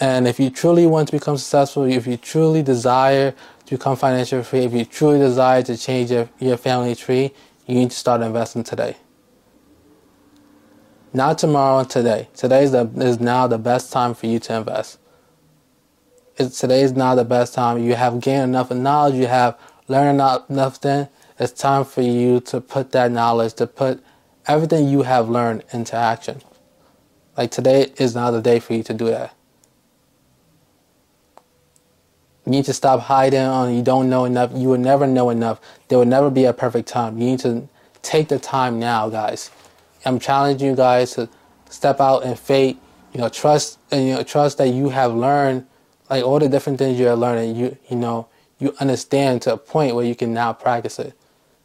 And 0.00 0.26
if 0.26 0.40
you 0.40 0.50
truly 0.50 0.87
want 0.87 1.09
to 1.09 1.12
become 1.12 1.37
successful, 1.37 1.85
if 1.85 2.06
you 2.06 2.16
truly 2.16 2.62
desire 2.62 3.33
to 3.66 3.76
become 3.76 3.97
financially 3.97 4.42
free, 4.42 4.61
if 4.64 4.73
you 4.73 4.85
truly 4.85 5.18
desire 5.18 5.62
to 5.62 5.76
change 5.76 6.11
your, 6.11 6.28
your 6.40 6.56
family 6.56 6.97
tree, 6.97 7.33
you 7.66 7.76
need 7.76 7.90
to 7.90 7.97
start 7.97 8.21
investing 8.21 8.64
today. 8.64 8.97
Not 11.14 11.38
tomorrow, 11.38 11.85
today. 11.85 12.28
Today 12.35 12.64
is, 12.64 12.73
the, 12.73 12.90
is 12.97 13.21
now 13.21 13.47
the 13.47 13.59
best 13.59 13.92
time 13.92 14.14
for 14.14 14.26
you 14.26 14.38
to 14.40 14.56
invest 14.56 14.99
it's, 16.37 16.59
today 16.59 16.83
is 16.83 16.92
now 16.92 17.14
the 17.14 17.25
best 17.25 17.54
time. 17.54 17.78
You 17.78 17.94
have 17.94 18.21
gained 18.21 18.42
enough 18.44 18.71
knowledge, 18.71 19.14
you 19.14 19.26
have 19.26 19.59
learned 19.88 20.21
enough 20.49 20.80
then. 20.80 21.09
It's 21.38 21.52
time 21.52 21.85
for 21.85 22.02
you 22.02 22.40
to 22.40 22.61
put 22.61 22.92
that 22.92 23.11
knowledge, 23.11 23.54
to 23.54 23.66
put 23.66 24.02
everything 24.47 24.88
you 24.88 25.02
have 25.02 25.28
learned 25.28 25.64
into 25.73 25.97
action. 25.97 26.42
Like 27.37 27.50
today 27.50 27.92
is 27.97 28.14
not 28.14 28.33
the 28.33 28.40
day 28.40 28.61
for 28.61 28.75
you 28.75 28.83
to 28.85 28.94
do 28.94 29.06
that. 29.06 29.35
You 32.47 32.52
need 32.52 32.66
to 32.66 32.73
stop 32.73 33.00
hiding 33.00 33.40
on 33.40 33.75
you 33.75 33.83
don't 33.83 34.11
know 34.11 34.25
enough. 34.26 34.50
You 34.54 34.68
will 34.68 34.78
never 34.78 35.06
know 35.06 35.30
enough. 35.30 35.61
There 35.88 35.99
will 35.99 36.04
never 36.04 36.30
be 36.30 36.44
a 36.44 36.52
perfect 36.52 36.88
time. 36.88 37.18
You 37.18 37.25
need 37.25 37.40
to 37.40 37.68
take 38.02 38.28
the 38.28 38.38
time 38.38 38.78
now, 38.78 39.09
guys. 39.09 39.50
I'm 40.04 40.18
challenging 40.18 40.68
you 40.68 40.76
guys 40.76 41.14
to 41.14 41.28
step 41.70 42.00
out 42.00 42.25
in 42.25 42.34
faith. 42.34 42.78
You 43.12 43.20
know, 43.20 43.28
trust 43.28 43.78
and 43.90 44.08
you 44.08 44.14
know, 44.14 44.23
trust 44.23 44.58
that 44.58 44.68
you 44.68 44.88
have 44.90 45.14
learned 45.14 45.66
like 46.11 46.25
all 46.25 46.38
the 46.38 46.49
different 46.49 46.78
things 46.78 46.99
you're 46.99 47.16
learning, 47.16 47.56
you 47.56 47.76
you 47.88 47.96
know, 47.96 48.28
you 48.58 48.75
understand 48.80 49.42
to 49.42 49.52
a 49.54 49.56
point 49.56 49.94
where 49.94 50.04
you 50.04 50.14
can 50.14 50.32
now 50.32 50.52
practice 50.52 50.99
it. 50.99 51.14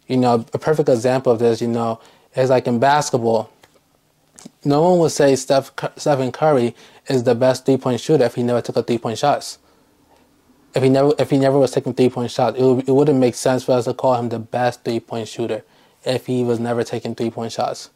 You 0.07 0.17
know, 0.17 0.45
a 0.53 0.59
perfect 0.59 0.89
example 0.89 1.31
of 1.31 1.39
this, 1.39 1.61
you 1.61 1.67
know, 1.67 1.99
is 2.35 2.49
like 2.49 2.67
in 2.67 2.79
basketball. 2.79 3.51
No 4.63 4.81
one 4.81 4.99
would 4.99 5.11
say 5.11 5.35
Steph 5.35 5.71
Stephen 5.97 6.31
Curry 6.31 6.75
is 7.07 7.23
the 7.23 7.35
best 7.35 7.65
three 7.65 7.77
point 7.77 7.99
shooter 7.99 8.23
if 8.23 8.35
he 8.35 8.43
never 8.43 8.61
took 8.61 8.77
a 8.77 8.83
three 8.83 8.97
point 8.97 9.17
shots. 9.17 9.57
If 10.75 10.83
he 10.83 10.89
never 10.89 11.13
if 11.17 11.29
he 11.29 11.37
never 11.37 11.57
was 11.57 11.71
taking 11.71 11.93
three 11.93 12.09
point 12.09 12.31
shots, 12.31 12.57
it, 12.57 12.63
would, 12.63 12.87
it 12.87 12.91
wouldn't 12.91 13.19
make 13.19 13.35
sense 13.35 13.63
for 13.63 13.73
us 13.73 13.85
to 13.85 13.93
call 13.93 14.15
him 14.15 14.29
the 14.29 14.39
best 14.39 14.83
three 14.83 14.99
point 14.99 15.27
shooter 15.27 15.63
if 16.05 16.27
he 16.27 16.43
was 16.43 16.59
never 16.59 16.83
taking 16.83 17.15
three 17.15 17.29
point 17.29 17.51
shots, 17.51 17.89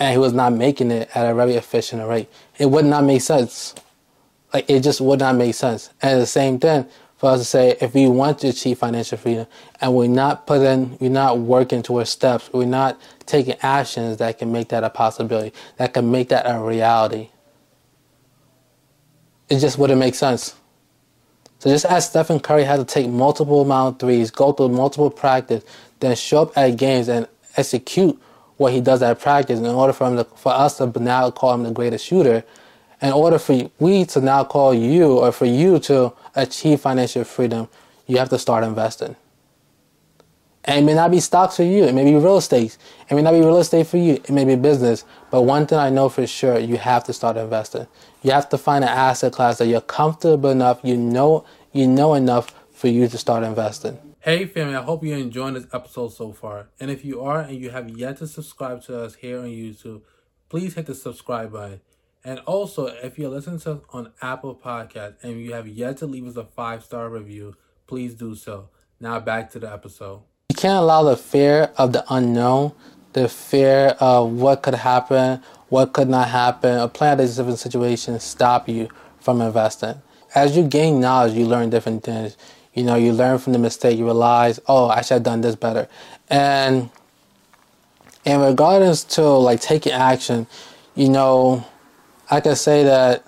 and 0.00 0.12
he 0.12 0.18
was 0.18 0.32
not 0.32 0.54
making 0.54 0.90
it 0.90 1.10
at 1.14 1.30
a 1.30 1.34
very 1.34 1.54
efficient 1.54 2.08
rate. 2.08 2.28
It 2.58 2.66
would 2.70 2.86
not 2.86 3.04
make 3.04 3.20
sense. 3.20 3.74
Like 4.52 4.68
it 4.68 4.80
just 4.80 5.00
would 5.00 5.20
not 5.20 5.36
make 5.36 5.54
sense. 5.54 5.90
And 6.00 6.20
the 6.20 6.26
same 6.26 6.58
thing 6.58 6.86
for 7.18 7.30
us 7.30 7.40
to 7.40 7.44
say 7.44 7.76
if 7.82 7.94
we 7.94 8.08
want 8.08 8.38
to 8.38 8.48
achieve 8.48 8.78
financial 8.78 9.18
freedom 9.18 9.46
and 9.80 9.94
we're 9.94 10.08
not 10.08 10.46
putting 10.46 10.96
we're 10.98 11.10
not 11.10 11.38
working 11.38 11.82
towards 11.82 12.08
steps, 12.08 12.50
we're 12.52 12.64
not 12.64 12.98
taking 13.26 13.54
actions 13.60 14.16
that 14.16 14.38
can 14.38 14.50
make 14.50 14.70
that 14.70 14.82
a 14.82 14.90
possibility, 14.90 15.54
that 15.76 15.92
can 15.92 16.10
make 16.10 16.30
that 16.30 16.44
a 16.46 16.58
reality. 16.58 17.28
It 19.50 19.58
just 19.58 19.76
wouldn't 19.78 20.00
make 20.00 20.14
sense. 20.14 20.54
So 21.58 21.68
just 21.68 21.84
as 21.84 22.08
Stephen 22.08 22.40
Curry 22.40 22.64
had 22.64 22.76
to 22.76 22.86
take 22.86 23.06
multiple 23.06 23.60
amount 23.60 23.98
threes, 23.98 24.30
go 24.30 24.52
through 24.52 24.70
multiple 24.70 25.10
practice, 25.10 25.62
then 25.98 26.16
show 26.16 26.42
up 26.42 26.56
at 26.56 26.78
games 26.78 27.08
and 27.08 27.28
execute 27.58 28.18
what 28.60 28.74
he 28.74 28.80
does 28.82 29.00
at 29.00 29.18
practice 29.18 29.58
in 29.58 29.64
order 29.64 29.90
for 29.90 30.06
him 30.06 30.16
to, 30.16 30.24
for 30.36 30.52
us 30.52 30.76
to 30.76 30.86
now 31.00 31.30
call 31.30 31.54
him 31.54 31.62
the 31.62 31.70
greatest 31.70 32.04
shooter, 32.04 32.44
in 33.00 33.10
order 33.10 33.38
for 33.38 33.70
we 33.78 34.04
to 34.04 34.20
now 34.20 34.44
call 34.44 34.74
you 34.74 35.16
or 35.16 35.32
for 35.32 35.46
you 35.46 35.78
to 35.78 36.12
achieve 36.34 36.78
financial 36.78 37.24
freedom, 37.24 37.70
you 38.06 38.18
have 38.18 38.28
to 38.28 38.38
start 38.38 38.62
investing. 38.62 39.16
And 40.64 40.80
it 40.80 40.82
may 40.84 40.92
not 40.92 41.10
be 41.10 41.20
stocks 41.20 41.56
for 41.56 41.62
you. 41.62 41.84
It 41.84 41.94
may 41.94 42.04
be 42.04 42.14
real 42.14 42.36
estate. 42.36 42.76
It 43.08 43.14
may 43.14 43.22
not 43.22 43.32
be 43.32 43.38
real 43.38 43.56
estate 43.56 43.86
for 43.86 43.96
you. 43.96 44.16
It 44.16 44.28
may 44.28 44.44
be 44.44 44.56
business. 44.56 45.06
But 45.30 45.42
one 45.42 45.66
thing 45.66 45.78
I 45.78 45.88
know 45.88 46.10
for 46.10 46.26
sure, 46.26 46.58
you 46.58 46.76
have 46.76 47.02
to 47.04 47.14
start 47.14 47.38
investing. 47.38 47.86
You 48.22 48.32
have 48.32 48.50
to 48.50 48.58
find 48.58 48.84
an 48.84 48.90
asset 48.90 49.32
class 49.32 49.56
that 49.56 49.68
you're 49.68 49.80
comfortable 49.80 50.50
enough, 50.50 50.80
you 50.82 50.98
know, 50.98 51.46
you 51.72 51.86
know 51.86 52.12
enough 52.12 52.54
for 52.74 52.88
you 52.88 53.08
to 53.08 53.16
start 53.16 53.42
investing. 53.42 53.96
Hey 54.22 54.44
family, 54.44 54.76
I 54.76 54.82
hope 54.82 55.02
you're 55.02 55.16
enjoying 55.16 55.54
this 55.54 55.66
episode 55.72 56.12
so 56.12 56.34
far. 56.34 56.68
And 56.78 56.90
if 56.90 57.06
you 57.06 57.22
are 57.22 57.40
and 57.40 57.56
you 57.56 57.70
have 57.70 57.88
yet 57.88 58.18
to 58.18 58.26
subscribe 58.26 58.82
to 58.82 59.00
us 59.00 59.14
here 59.14 59.38
on 59.38 59.46
YouTube, 59.46 60.02
please 60.50 60.74
hit 60.74 60.84
the 60.84 60.94
subscribe 60.94 61.52
button. 61.52 61.80
And 62.22 62.38
also, 62.40 62.88
if 62.88 63.18
you're 63.18 63.30
listening 63.30 63.60
to 63.60 63.72
us 63.72 63.80
on 63.94 64.12
Apple 64.20 64.54
Podcast 64.54 65.14
and 65.22 65.40
you 65.40 65.54
have 65.54 65.66
yet 65.66 65.96
to 65.98 66.06
leave 66.06 66.26
us 66.26 66.36
a 66.36 66.44
five 66.44 66.84
star 66.84 67.08
review, 67.08 67.56
please 67.86 68.12
do 68.12 68.34
so. 68.34 68.68
Now 69.00 69.20
back 69.20 69.50
to 69.52 69.58
the 69.58 69.72
episode. 69.72 70.20
You 70.50 70.56
can't 70.56 70.82
allow 70.82 71.02
the 71.02 71.16
fear 71.16 71.70
of 71.78 71.94
the 71.94 72.04
unknown, 72.10 72.72
the 73.14 73.26
fear 73.26 73.96
of 74.00 74.32
what 74.32 74.62
could 74.62 74.74
happen, 74.74 75.42
what 75.70 75.94
could 75.94 76.10
not 76.10 76.28
happen, 76.28 76.78
a 76.78 76.88
plan 76.88 77.18
of 77.18 77.26
different 77.26 77.58
situations 77.58 78.22
stop 78.22 78.68
you 78.68 78.90
from 79.18 79.40
investing. 79.40 80.02
As 80.34 80.58
you 80.58 80.64
gain 80.64 81.00
knowledge, 81.00 81.32
you 81.32 81.46
learn 81.46 81.70
different 81.70 82.04
things. 82.04 82.36
You 82.80 82.86
know, 82.86 82.94
you 82.94 83.12
learn 83.12 83.36
from 83.36 83.52
the 83.52 83.58
mistake, 83.58 83.98
you 83.98 84.06
realize, 84.06 84.58
oh, 84.66 84.88
I 84.88 85.02
should 85.02 85.16
have 85.16 85.22
done 85.22 85.42
this 85.42 85.54
better. 85.54 85.86
And 86.30 86.88
in 88.24 88.40
regards 88.40 89.04
to 89.04 89.22
like 89.22 89.60
taking 89.60 89.92
action, 89.92 90.46
you 90.94 91.10
know, 91.10 91.62
I 92.30 92.40
can 92.40 92.56
say 92.56 92.84
that 92.84 93.26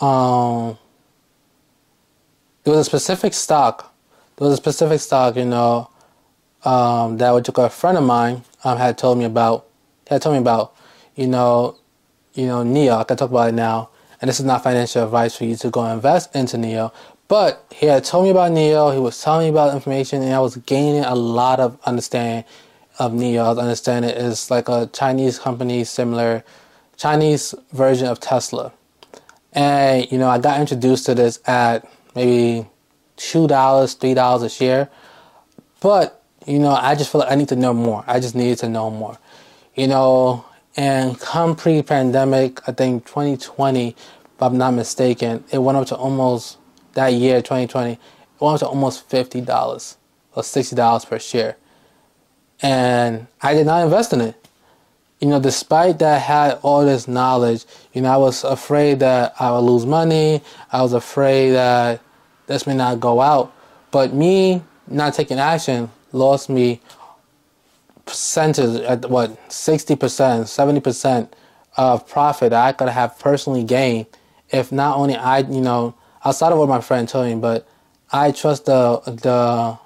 um, 0.00 0.76
there 2.64 2.74
was 2.74 2.80
a 2.80 2.84
specific 2.84 3.32
stock. 3.32 3.94
There 4.34 4.48
was 4.48 4.54
a 4.54 4.56
specific 4.56 4.98
stock, 4.98 5.36
you 5.36 5.44
know, 5.44 5.88
um, 6.64 7.16
that 7.18 7.30
which 7.30 7.48
a 7.48 7.70
friend 7.70 7.96
of 7.96 8.02
mine 8.02 8.42
um, 8.64 8.76
had 8.76 8.98
told 8.98 9.18
me 9.18 9.24
about. 9.24 9.68
Had 10.08 10.22
told 10.22 10.34
me 10.34 10.40
about, 10.40 10.74
you 11.14 11.28
know, 11.28 11.76
you 12.34 12.46
know, 12.46 12.64
NIO. 12.64 12.98
I 12.98 13.04
can 13.04 13.16
talk 13.16 13.30
about 13.30 13.50
it 13.50 13.52
now. 13.52 13.90
And 14.20 14.28
this 14.28 14.40
is 14.40 14.44
not 14.44 14.64
financial 14.64 15.04
advice 15.04 15.36
for 15.36 15.44
you 15.44 15.54
to 15.54 15.70
go 15.70 15.84
invest 15.86 16.34
into 16.34 16.56
NIO. 16.56 16.92
But 17.30 17.64
he 17.70 17.86
had 17.86 18.02
told 18.02 18.24
me 18.24 18.30
about 18.30 18.50
NIO. 18.50 18.92
He 18.92 18.98
was 18.98 19.22
telling 19.22 19.46
me 19.46 19.50
about 19.50 19.72
information, 19.72 20.20
and 20.20 20.34
I 20.34 20.40
was 20.40 20.56
gaining 20.56 21.04
a 21.04 21.14
lot 21.14 21.60
of 21.60 21.78
understanding 21.84 22.44
of 22.98 23.12
NIO. 23.12 23.44
I 23.44 23.48
was 23.50 23.58
understanding 23.58 24.10
it 24.10 24.16
is 24.16 24.50
like 24.50 24.68
a 24.68 24.90
Chinese 24.92 25.38
company 25.38 25.84
similar 25.84 26.42
Chinese 26.96 27.54
version 27.70 28.08
of 28.08 28.18
Tesla. 28.18 28.72
And, 29.52 30.10
you 30.10 30.18
know, 30.18 30.28
I 30.28 30.38
got 30.38 30.58
introduced 30.58 31.06
to 31.06 31.14
this 31.14 31.38
at 31.46 31.88
maybe 32.16 32.66
$2, 33.18 33.46
$3 33.46 34.42
a 34.42 34.48
share. 34.50 34.90
But, 35.78 36.20
you 36.48 36.58
know, 36.58 36.72
I 36.72 36.96
just 36.96 37.12
feel 37.12 37.20
like 37.20 37.30
I 37.30 37.36
need 37.36 37.50
to 37.50 37.56
know 37.56 37.72
more. 37.72 38.02
I 38.08 38.18
just 38.18 38.34
needed 38.34 38.58
to 38.58 38.68
know 38.68 38.90
more. 38.90 39.16
You 39.76 39.86
know, 39.86 40.44
and 40.76 41.16
come 41.20 41.54
pre 41.54 41.80
pandemic, 41.82 42.68
I 42.68 42.72
think 42.72 43.06
2020, 43.06 43.90
if 43.90 43.96
I'm 44.42 44.58
not 44.58 44.72
mistaken, 44.72 45.44
it 45.52 45.58
went 45.58 45.78
up 45.78 45.86
to 45.86 45.94
almost 45.94 46.56
that 46.94 47.08
year, 47.14 47.40
2020, 47.42 47.92
it 47.92 47.98
to 48.38 48.66
almost 48.66 49.08
$50 49.08 49.96
or 50.34 50.42
$60 50.42 51.08
per 51.08 51.18
share. 51.18 51.56
and 52.62 53.26
I 53.40 53.54
did 53.54 53.66
not 53.66 53.84
invest 53.84 54.12
in 54.12 54.20
it. 54.20 54.36
You 55.20 55.28
know, 55.28 55.40
despite 55.40 55.98
that 55.98 56.16
I 56.16 56.18
had 56.18 56.58
all 56.62 56.84
this 56.84 57.06
knowledge, 57.06 57.64
you 57.92 58.02
know, 58.02 58.10
I 58.10 58.16
was 58.16 58.44
afraid 58.44 59.00
that 59.00 59.34
I 59.38 59.50
would 59.52 59.60
lose 59.60 59.84
money. 59.86 60.42
I 60.72 60.82
was 60.82 60.92
afraid 60.94 61.52
that 61.52 62.00
this 62.46 62.66
may 62.66 62.74
not 62.74 63.00
go 63.00 63.20
out. 63.20 63.52
But 63.90 64.14
me 64.14 64.62
not 64.86 65.14
taking 65.14 65.38
action 65.38 65.90
lost 66.12 66.48
me 66.48 66.80
percentage 68.06 68.80
at 68.82 69.10
what 69.10 69.30
60%, 69.48 69.96
70% 69.98 71.28
of 71.76 72.08
profit 72.08 72.50
that 72.50 72.66
I 72.66 72.72
could 72.72 72.88
have 72.88 73.18
personally 73.18 73.64
gained 73.64 74.06
if 74.50 74.72
not 74.72 74.96
only 74.98 75.16
I, 75.16 75.38
you 75.38 75.60
know, 75.60 75.94
outside 76.24 76.52
of 76.52 76.58
what 76.58 76.68
my 76.68 76.80
friend 76.80 77.08
told 77.08 77.26
me, 77.26 77.34
but 77.34 77.66
I 78.12 78.32
trust 78.32 78.66
the 78.66 79.00
the 79.06 79.78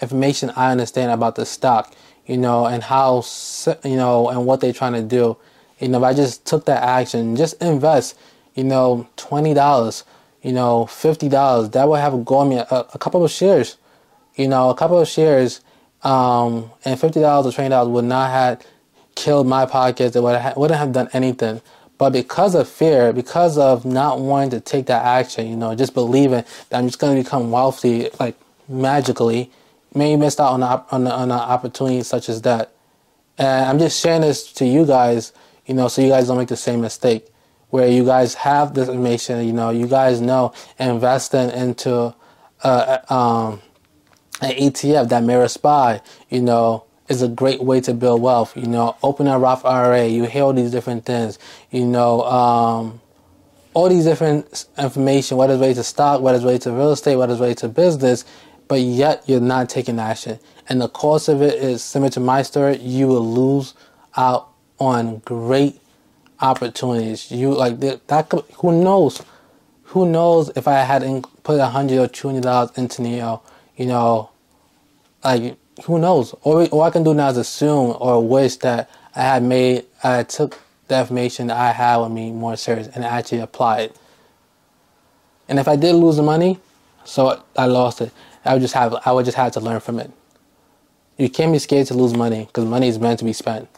information 0.00 0.50
I 0.50 0.70
understand 0.70 1.10
about 1.10 1.36
the 1.36 1.46
stock, 1.46 1.94
you 2.26 2.36
know, 2.36 2.66
and 2.66 2.82
how 2.82 3.24
you 3.84 3.96
know 3.96 4.28
and 4.28 4.46
what 4.46 4.60
they're 4.60 4.72
trying 4.72 4.94
to 4.94 5.02
do. 5.02 5.36
You 5.80 5.88
know, 5.88 5.98
if 5.98 6.04
I 6.04 6.14
just 6.14 6.44
took 6.44 6.66
that 6.66 6.82
action, 6.82 7.36
just 7.36 7.60
invest, 7.62 8.16
you 8.54 8.64
know, 8.64 9.08
twenty 9.16 9.54
dollars, 9.54 10.04
you 10.42 10.52
know, 10.52 10.86
fifty 10.86 11.28
dollars, 11.28 11.70
that 11.70 11.88
would 11.88 12.00
have 12.00 12.24
gone 12.24 12.50
me 12.50 12.56
a, 12.56 12.66
a, 12.70 12.98
couple 12.98 13.24
of 13.24 13.30
shares, 13.30 13.76
you 14.36 14.46
know, 14.46 14.70
a 14.70 14.74
couple 14.74 14.98
of 14.98 15.08
shares, 15.08 15.60
um, 16.02 16.70
and 16.84 17.00
fifty 17.00 17.20
dollars 17.20 17.46
or 17.46 17.54
twenty 17.54 17.70
dollars 17.70 17.88
would 17.90 18.04
not 18.04 18.30
have 18.30 18.62
killed 19.14 19.46
my 19.46 19.66
podcast. 19.66 20.16
It 20.16 20.22
would 20.22 20.38
have, 20.38 20.56
wouldn't 20.56 20.78
have 20.78 20.92
done 20.92 21.08
anything. 21.12 21.60
But 21.96 22.10
because 22.10 22.54
of 22.54 22.68
fear, 22.68 23.12
because 23.12 23.56
of 23.56 23.84
not 23.84 24.20
wanting 24.20 24.50
to 24.50 24.60
take 24.60 24.86
that 24.86 25.04
action, 25.04 25.46
you 25.46 25.56
know, 25.56 25.74
just 25.74 25.94
believing 25.94 26.44
that 26.68 26.78
I'm 26.78 26.86
just 26.86 26.98
going 26.98 27.16
to 27.16 27.22
become 27.22 27.50
wealthy, 27.50 28.10
like 28.18 28.36
magically, 28.68 29.50
maybe 29.94 30.20
miss 30.20 30.40
out 30.40 30.52
on 30.52 30.62
on, 30.62 31.06
on 31.06 31.30
an 31.30 31.32
opportunity 31.32 32.02
such 32.02 32.28
as 32.28 32.42
that. 32.42 32.72
And 33.38 33.64
I'm 33.66 33.78
just 33.78 34.00
sharing 34.00 34.22
this 34.22 34.52
to 34.54 34.64
you 34.64 34.86
guys, 34.86 35.32
you 35.66 35.74
know, 35.74 35.88
so 35.88 36.02
you 36.02 36.08
guys 36.08 36.26
don't 36.26 36.38
make 36.38 36.48
the 36.48 36.56
same 36.56 36.80
mistake. 36.80 37.28
Where 37.70 37.88
you 37.88 38.04
guys 38.04 38.34
have 38.34 38.74
this 38.74 38.88
information, 38.88 39.44
you 39.44 39.52
know, 39.52 39.70
you 39.70 39.88
guys 39.88 40.20
know 40.20 40.52
investing 40.78 41.50
into 41.50 42.14
uh, 42.62 42.98
um, 43.08 43.60
an 44.40 44.52
ETF 44.52 45.08
that 45.08 45.24
mirror 45.24 45.48
SPY, 45.48 46.00
you 46.30 46.40
know, 46.40 46.84
is 47.08 47.22
a 47.22 47.28
great 47.28 47.62
way 47.62 47.80
to 47.82 47.94
build 47.94 48.22
wealth. 48.22 48.56
You 48.56 48.66
know, 48.66 48.96
open 49.02 49.26
a 49.26 49.38
Roth 49.38 49.64
IRA, 49.64 50.06
you 50.06 50.24
hear 50.24 50.44
all 50.44 50.52
these 50.52 50.70
different 50.70 51.04
things. 51.04 51.38
You 51.70 51.84
know, 51.84 52.22
um, 52.22 53.00
all 53.74 53.88
these 53.88 54.04
different 54.04 54.66
information, 54.78 55.36
whether 55.36 55.54
it's 55.54 55.60
related 55.60 55.76
to 55.76 55.84
stock, 55.84 56.20
whether 56.20 56.36
it's 56.36 56.44
related 56.44 56.62
to 56.62 56.72
real 56.72 56.92
estate, 56.92 57.16
whether 57.16 57.32
it's 57.32 57.40
related 57.40 57.58
to 57.58 57.68
business, 57.68 58.24
but 58.68 58.80
yet 58.80 59.22
you're 59.26 59.40
not 59.40 59.68
taking 59.68 59.98
action. 59.98 60.38
And 60.68 60.80
the 60.80 60.88
cost 60.88 61.28
of 61.28 61.42
it 61.42 61.54
is 61.54 61.82
similar 61.82 62.10
to 62.10 62.20
my 62.20 62.42
story. 62.42 62.78
You 62.78 63.08
will 63.08 63.26
lose 63.26 63.74
out 64.16 64.48
on 64.78 65.18
great 65.18 65.80
opportunities. 66.40 67.30
You 67.30 67.52
like 67.52 67.80
that. 67.80 68.28
could, 68.28 68.44
who 68.56 68.82
knows? 68.82 69.22
Who 69.88 70.06
knows 70.08 70.50
if 70.56 70.66
I 70.66 70.80
had 70.80 71.02
put 71.42 71.60
a 71.60 71.66
hundred 71.66 71.98
or 71.98 72.08
two 72.08 72.28
hundred 72.28 72.44
dollars 72.44 72.70
into 72.76 73.02
NIO, 73.02 73.42
you 73.76 73.86
know, 73.86 74.30
like 75.22 75.56
who 75.84 75.98
knows? 75.98 76.32
All, 76.42 76.64
all 76.66 76.82
I 76.82 76.90
can 76.90 77.02
do 77.02 77.14
now 77.14 77.28
is 77.28 77.36
assume 77.36 77.96
or 77.98 78.26
wish 78.26 78.56
that 78.56 78.88
I 79.14 79.22
had 79.22 79.42
made, 79.42 79.84
I 80.02 80.22
took 80.22 80.58
the 80.88 81.00
information 81.00 81.48
that 81.48 81.56
I 81.56 81.72
had 81.72 81.96
with 81.98 82.12
me 82.12 82.30
more 82.30 82.56
serious 82.56 82.88
and 82.88 83.04
actually 83.04 83.40
applied. 83.40 83.92
And 85.48 85.58
if 85.58 85.68
I 85.68 85.76
did 85.76 85.94
lose 85.94 86.16
the 86.16 86.22
money, 86.22 86.58
so 87.04 87.42
I 87.56 87.66
lost 87.66 88.00
it. 88.00 88.12
I 88.44 88.52
would 88.54 88.62
just 88.62 88.74
have 88.74 88.94
I 89.04 89.12
would 89.12 89.24
just 89.24 89.36
have 89.36 89.52
to 89.52 89.60
learn 89.60 89.80
from 89.80 89.98
it. 89.98 90.10
You 91.16 91.28
can't 91.30 91.52
be 91.52 91.58
scared 91.58 91.86
to 91.88 91.94
lose 91.94 92.14
money 92.14 92.46
because 92.46 92.64
money 92.64 92.88
is 92.88 92.98
meant 92.98 93.18
to 93.20 93.24
be 93.24 93.32
spent. 93.32 93.68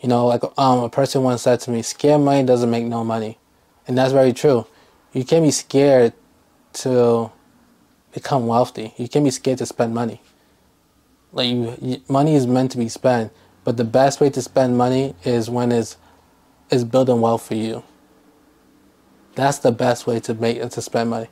You 0.00 0.08
know, 0.08 0.26
like 0.26 0.42
um, 0.56 0.84
a 0.84 0.88
person 0.88 1.22
once 1.22 1.42
said 1.42 1.60
to 1.60 1.70
me, 1.70 1.82
"Scared 1.82 2.20
money 2.20 2.44
doesn't 2.44 2.70
make 2.70 2.84
no 2.84 3.04
money," 3.04 3.38
and 3.86 3.96
that's 3.96 4.12
very 4.12 4.32
true. 4.32 4.66
You 5.12 5.24
can't 5.24 5.44
be 5.44 5.50
scared 5.50 6.12
to 6.74 7.30
become 8.20 8.46
wealthy. 8.46 8.94
You 8.96 9.08
can't 9.08 9.24
be 9.24 9.30
scared 9.30 9.58
to 9.58 9.66
spend 9.66 9.94
money. 9.94 10.20
Like 11.32 11.48
you, 11.48 11.74
you, 11.80 12.02
money 12.08 12.34
is 12.34 12.46
meant 12.46 12.72
to 12.72 12.78
be 12.78 12.88
spent, 12.88 13.32
but 13.64 13.76
the 13.76 13.84
best 13.84 14.20
way 14.20 14.30
to 14.30 14.42
spend 14.42 14.76
money 14.76 15.14
is 15.24 15.48
when 15.48 15.70
it's 15.72 15.96
is 16.70 16.84
building 16.84 17.20
wealth 17.20 17.46
for 17.46 17.54
you. 17.54 17.82
That's 19.34 19.58
the 19.58 19.72
best 19.72 20.06
way 20.06 20.20
to 20.20 20.34
make 20.34 20.56
to 20.68 20.82
spend 20.82 21.10
money. 21.10 21.28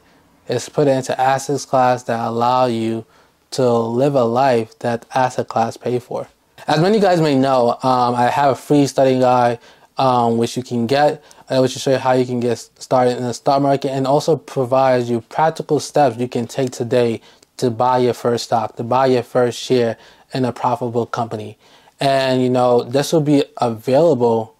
Is 0.48 0.68
put 0.68 0.86
it 0.86 0.92
into 0.92 1.20
assets 1.20 1.64
class 1.64 2.04
that 2.04 2.20
allow 2.20 2.66
you 2.66 3.04
to 3.52 3.68
live 4.02 4.14
a 4.14 4.24
life 4.24 4.78
that 4.78 5.06
asset 5.14 5.48
class 5.48 5.76
pay 5.76 5.98
for. 5.98 6.28
As 6.68 6.80
many 6.80 7.00
guys 7.00 7.20
may 7.20 7.36
know, 7.36 7.70
um, 7.82 8.14
I 8.14 8.30
have 8.30 8.50
a 8.52 8.54
free 8.54 8.86
study 8.86 9.18
guide 9.18 9.58
um, 9.98 10.38
which 10.38 10.56
you 10.56 10.62
can 10.62 10.86
get, 10.86 11.22
uh, 11.48 11.58
which 11.60 11.74
will 11.74 11.80
show 11.80 11.92
you 11.92 11.98
how 11.98 12.12
you 12.12 12.26
can 12.26 12.40
get 12.40 12.58
started 12.58 13.16
in 13.16 13.22
the 13.22 13.34
stock 13.34 13.62
market, 13.62 13.90
and 13.90 14.06
also 14.06 14.36
provides 14.36 15.08
you 15.08 15.20
practical 15.20 15.80
steps 15.80 16.16
you 16.18 16.28
can 16.28 16.46
take 16.46 16.70
today 16.70 17.20
to 17.56 17.70
buy 17.70 17.98
your 17.98 18.14
first 18.14 18.44
stock, 18.44 18.76
to 18.76 18.82
buy 18.82 19.06
your 19.06 19.22
first 19.22 19.58
share 19.58 19.96
in 20.34 20.44
a 20.44 20.52
profitable 20.52 21.06
company. 21.06 21.58
And 22.00 22.42
you 22.42 22.50
know, 22.50 22.82
this 22.82 23.12
will 23.12 23.22
be 23.22 23.44
available 23.58 24.54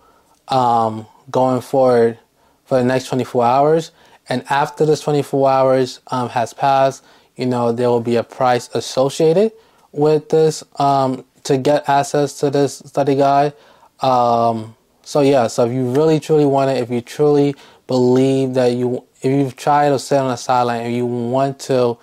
um, 0.49 1.07
going 1.31 1.61
forward 1.61 2.19
for 2.65 2.79
the 2.79 2.85
next 2.85 3.09
24 3.09 3.45
hours. 3.45 3.91
And 4.29 4.45
after 4.51 4.85
this 4.85 5.01
24 5.01 5.49
hours 5.49 6.01
um, 6.09 6.31
has 6.31 6.53
passed, 6.53 7.05
you 7.37 7.47
know, 7.47 7.73
there 7.73 7.89
will 7.89 8.01
be 8.01 8.17
a 8.17 8.23
price 8.23 8.69
associated 8.75 9.53
with 9.93 10.29
this 10.31 10.65
um, 10.79 11.25
to 11.45 11.57
get 11.59 11.89
access 11.89 12.39
to 12.41 12.51
this 12.51 12.79
study 12.79 13.15
guide. 13.15 13.53
Um, 14.01 14.75
so 15.07 15.21
yeah, 15.23 15.47
so 15.47 15.67
if 15.67 15.73
you 15.73 15.89
really 15.93 16.21
truly 16.21 16.47
want 16.47 16.73
it, 16.73 16.79
if 16.83 16.91
you 16.91 17.01
truly 17.01 17.55
believe 17.87 18.55
that 18.55 18.73
you, 18.73 19.05
if 19.23 19.27
you've 19.27 19.57
tried 19.57 19.91
to 19.91 20.01
sit 20.01 20.19
on 20.19 20.31
the 20.31 20.37
sideline 20.37 20.85
and 20.85 20.97
you 20.97 21.07
want 21.07 21.61
to 21.61 21.97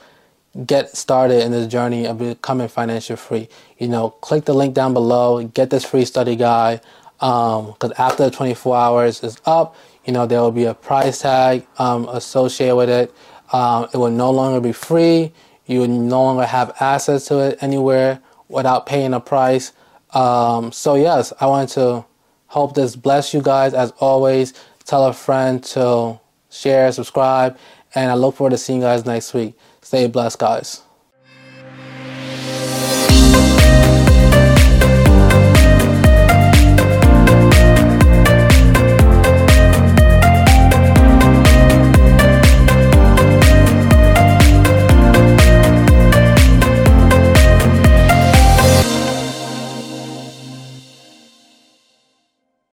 get 0.66 0.96
started 0.96 1.44
in 1.44 1.52
this 1.52 1.68
journey 1.68 2.08
of 2.08 2.20
becoming 2.20 2.70
financial 2.70 3.18
free, 3.18 3.50
you 3.78 3.90
know, 3.90 4.12
click 4.12 4.46
the 4.46 4.54
link 4.56 4.74
down 4.74 4.94
below, 4.94 5.44
get 5.44 5.70
this 5.70 5.86
free 5.86 6.06
study 6.06 6.38
guide. 6.38 6.82
Because 7.20 7.76
um, 7.92 7.94
after 7.98 8.26
the 8.26 8.32
24 8.32 8.78
hours 8.78 9.24
is 9.24 9.38
up, 9.46 9.76
you 10.06 10.14
know, 10.14 10.26
there 10.26 10.42
will 10.42 10.54
be 10.54 10.66
a 10.66 10.74
price 10.74 11.22
tag 11.22 11.68
um, 11.80 12.10
associated 12.10 12.78
with 12.78 12.90
it. 12.90 13.14
Um, 13.54 13.90
it 13.94 13.98
will 13.98 14.12
no 14.12 14.32
longer 14.32 14.62
be 14.62 14.72
free. 14.74 15.34
You 15.68 15.82
will 15.82 15.90
no 15.90 16.24
longer 16.24 16.46
have 16.46 16.74
access 16.80 17.26
to 17.28 17.40
it 17.40 17.60
anywhere 17.62 18.22
without 18.50 18.86
paying 18.88 19.14
a 19.14 19.20
price. 19.20 19.74
Um, 20.14 20.72
so, 20.72 20.96
yes, 20.96 21.34
I 21.42 21.48
want 21.48 21.70
to 21.72 22.06
hope 22.54 22.76
this 22.76 22.96
bless 22.96 23.34
you 23.34 23.42
guys. 23.42 23.74
As 23.74 23.92
always, 24.00 24.54
tell 24.86 25.06
a 25.08 25.14
friend 25.14 25.64
to 25.64 26.20
share, 26.52 26.92
subscribe, 26.92 27.58
and 27.96 28.12
I 28.12 28.14
look 28.14 28.36
forward 28.36 28.52
to 28.52 28.60
seeing 28.60 28.80
you 28.80 28.86
guys 28.86 29.06
next 29.06 29.34
week. 29.34 29.58
Stay 29.82 30.06
blessed, 30.08 30.38
guys. 30.38 30.84